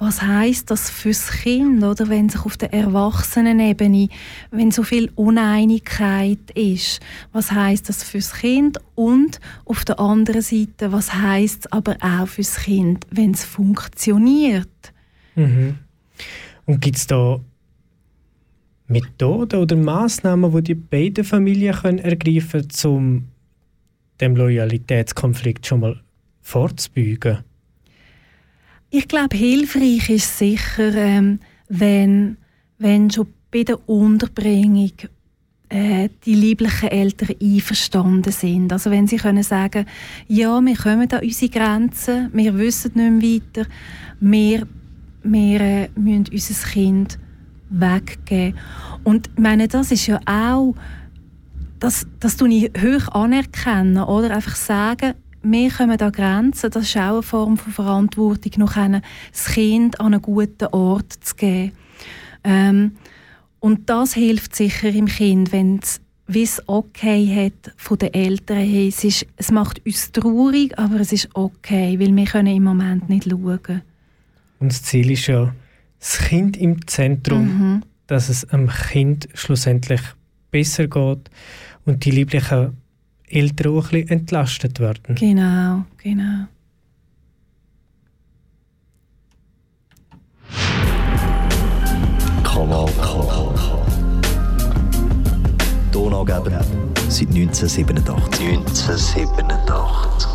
[0.00, 4.08] was heißt das fürs Kind, oder wenn sich auf der Erwachsenenebene,
[4.50, 7.00] wenn so viel Uneinigkeit ist,
[7.32, 12.26] was heißt das fürs Kind und auf der anderen Seite, was heißt es aber auch
[12.26, 14.92] fürs Kind, wenn es funktioniert?
[15.34, 15.76] Mhm.
[16.64, 17.38] Und gibt es da
[18.88, 23.28] Methoden oder Maßnahmen, die die beiden Familien können ergreifen können, um
[24.18, 26.00] dem Loyalitätskonflikt schon mal
[26.40, 27.44] vorzubeugen?
[28.92, 31.38] Ich glaube, hilfreich ist sicher, ähm,
[31.68, 32.38] wenn,
[32.78, 34.90] wenn schon bei der Unterbringung
[35.68, 38.72] äh, die lieblichen Eltern einverstanden sind.
[38.72, 39.86] Also wenn sie können sagen,
[40.26, 43.70] ja, wir kommen an unsere Grenzen, wir wissen nicht mehr weiter,
[44.18, 44.66] wir,
[45.22, 47.18] wir äh, müssen unser Kind
[47.68, 48.58] weggeben.
[49.04, 50.74] Und ich meine, das ist ja auch,
[51.78, 54.34] das, das tue ich hoch anerkennen, oder?
[54.34, 59.46] Einfach sagen, wir kommen an Grenzen, das ist auch eine Form von Verantwortung, noch das
[59.46, 61.72] Kind an einen guten Ort zu geben.
[62.44, 62.92] Ähm,
[63.58, 65.80] und das hilft sicher im Kind, wenn
[66.28, 68.58] es okay hat von den Eltern.
[68.58, 72.64] Hey, es, ist, es macht uns traurig, aber es ist okay, weil wir können im
[72.64, 73.82] Moment nicht schauen.
[74.58, 75.54] Und das Ziel ist ja,
[75.98, 77.82] das Kind im Zentrum, mhm.
[78.06, 80.00] dass es dem Kind schlussendlich
[80.50, 81.30] besser geht
[81.84, 82.76] und die lieblichen
[83.30, 85.14] Eltern auch ein bisschen entlastet werden.
[85.14, 86.46] Genau, genau.
[92.42, 93.30] Kanal K.
[95.92, 96.64] Donaugeber
[97.08, 98.48] seit 1987.
[98.48, 100.30] 1987.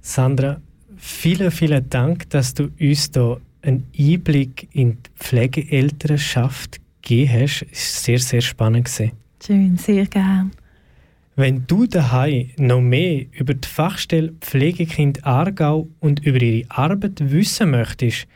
[0.00, 0.60] Sandra,
[0.96, 7.66] vielen, vielen Dank, dass du uns hier einen Einblick in die Pflegeelternschaft gegeben hast.
[7.70, 8.90] Es war sehr, sehr spannend.
[9.44, 10.52] Schön, sehr gern.
[11.36, 17.70] Wenn du daheim noch mehr über die Fachstelle Pflegekind Aargau und über ihre Arbeit wissen
[17.70, 18.26] möchtest,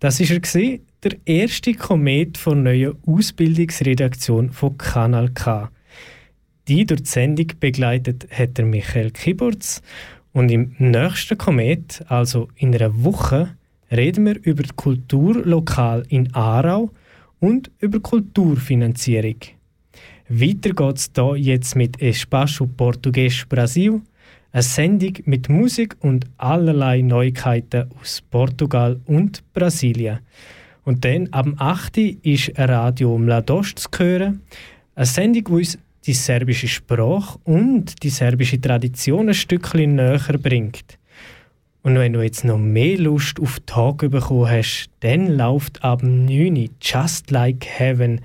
[0.00, 5.70] Das war er, der erste Komet von neuen Ausbildungsredaktion von Kanal K.
[6.66, 9.80] Die durch die Sendung begleitet hat der Michael Kiburz
[10.38, 13.56] und im nächsten Komet, also in einer Woche,
[13.90, 16.90] reden wir über die Kulturlokal in Aarau
[17.40, 19.34] und über Kulturfinanzierung.
[20.28, 24.00] Weiter geht es hier jetzt mit Espaço Português Brasil,
[24.52, 30.20] eine Sendung mit Musik und allerlei Neuigkeiten aus Portugal und Brasilien.
[30.84, 31.98] Und dann am 8.
[32.22, 34.42] ist Radio Mladost zu hören,
[34.94, 35.78] eine Sendung, die uns
[36.08, 40.98] die serbische Sprache und die serbische Tradition ein Stückchen näher bringt.
[41.82, 46.70] Und wenn du jetzt noch mehr Lust auf Tag bekommen hast, dann läuft ab 9
[46.80, 48.22] Just Like Heaven.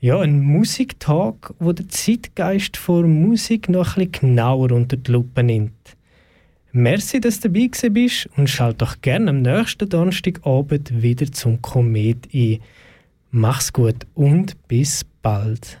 [0.00, 5.42] Ja, ein Musiktag, wo der Zeitgeist vor Musik noch ein bisschen genauer unter die Lupe
[5.42, 5.72] nimmt.
[6.72, 12.28] Merci, dass du dabei bist und schalt doch gerne am nächsten Donnerstagabend wieder zum Komet
[12.34, 12.58] ein.
[13.30, 15.80] Mach's gut und bis bald.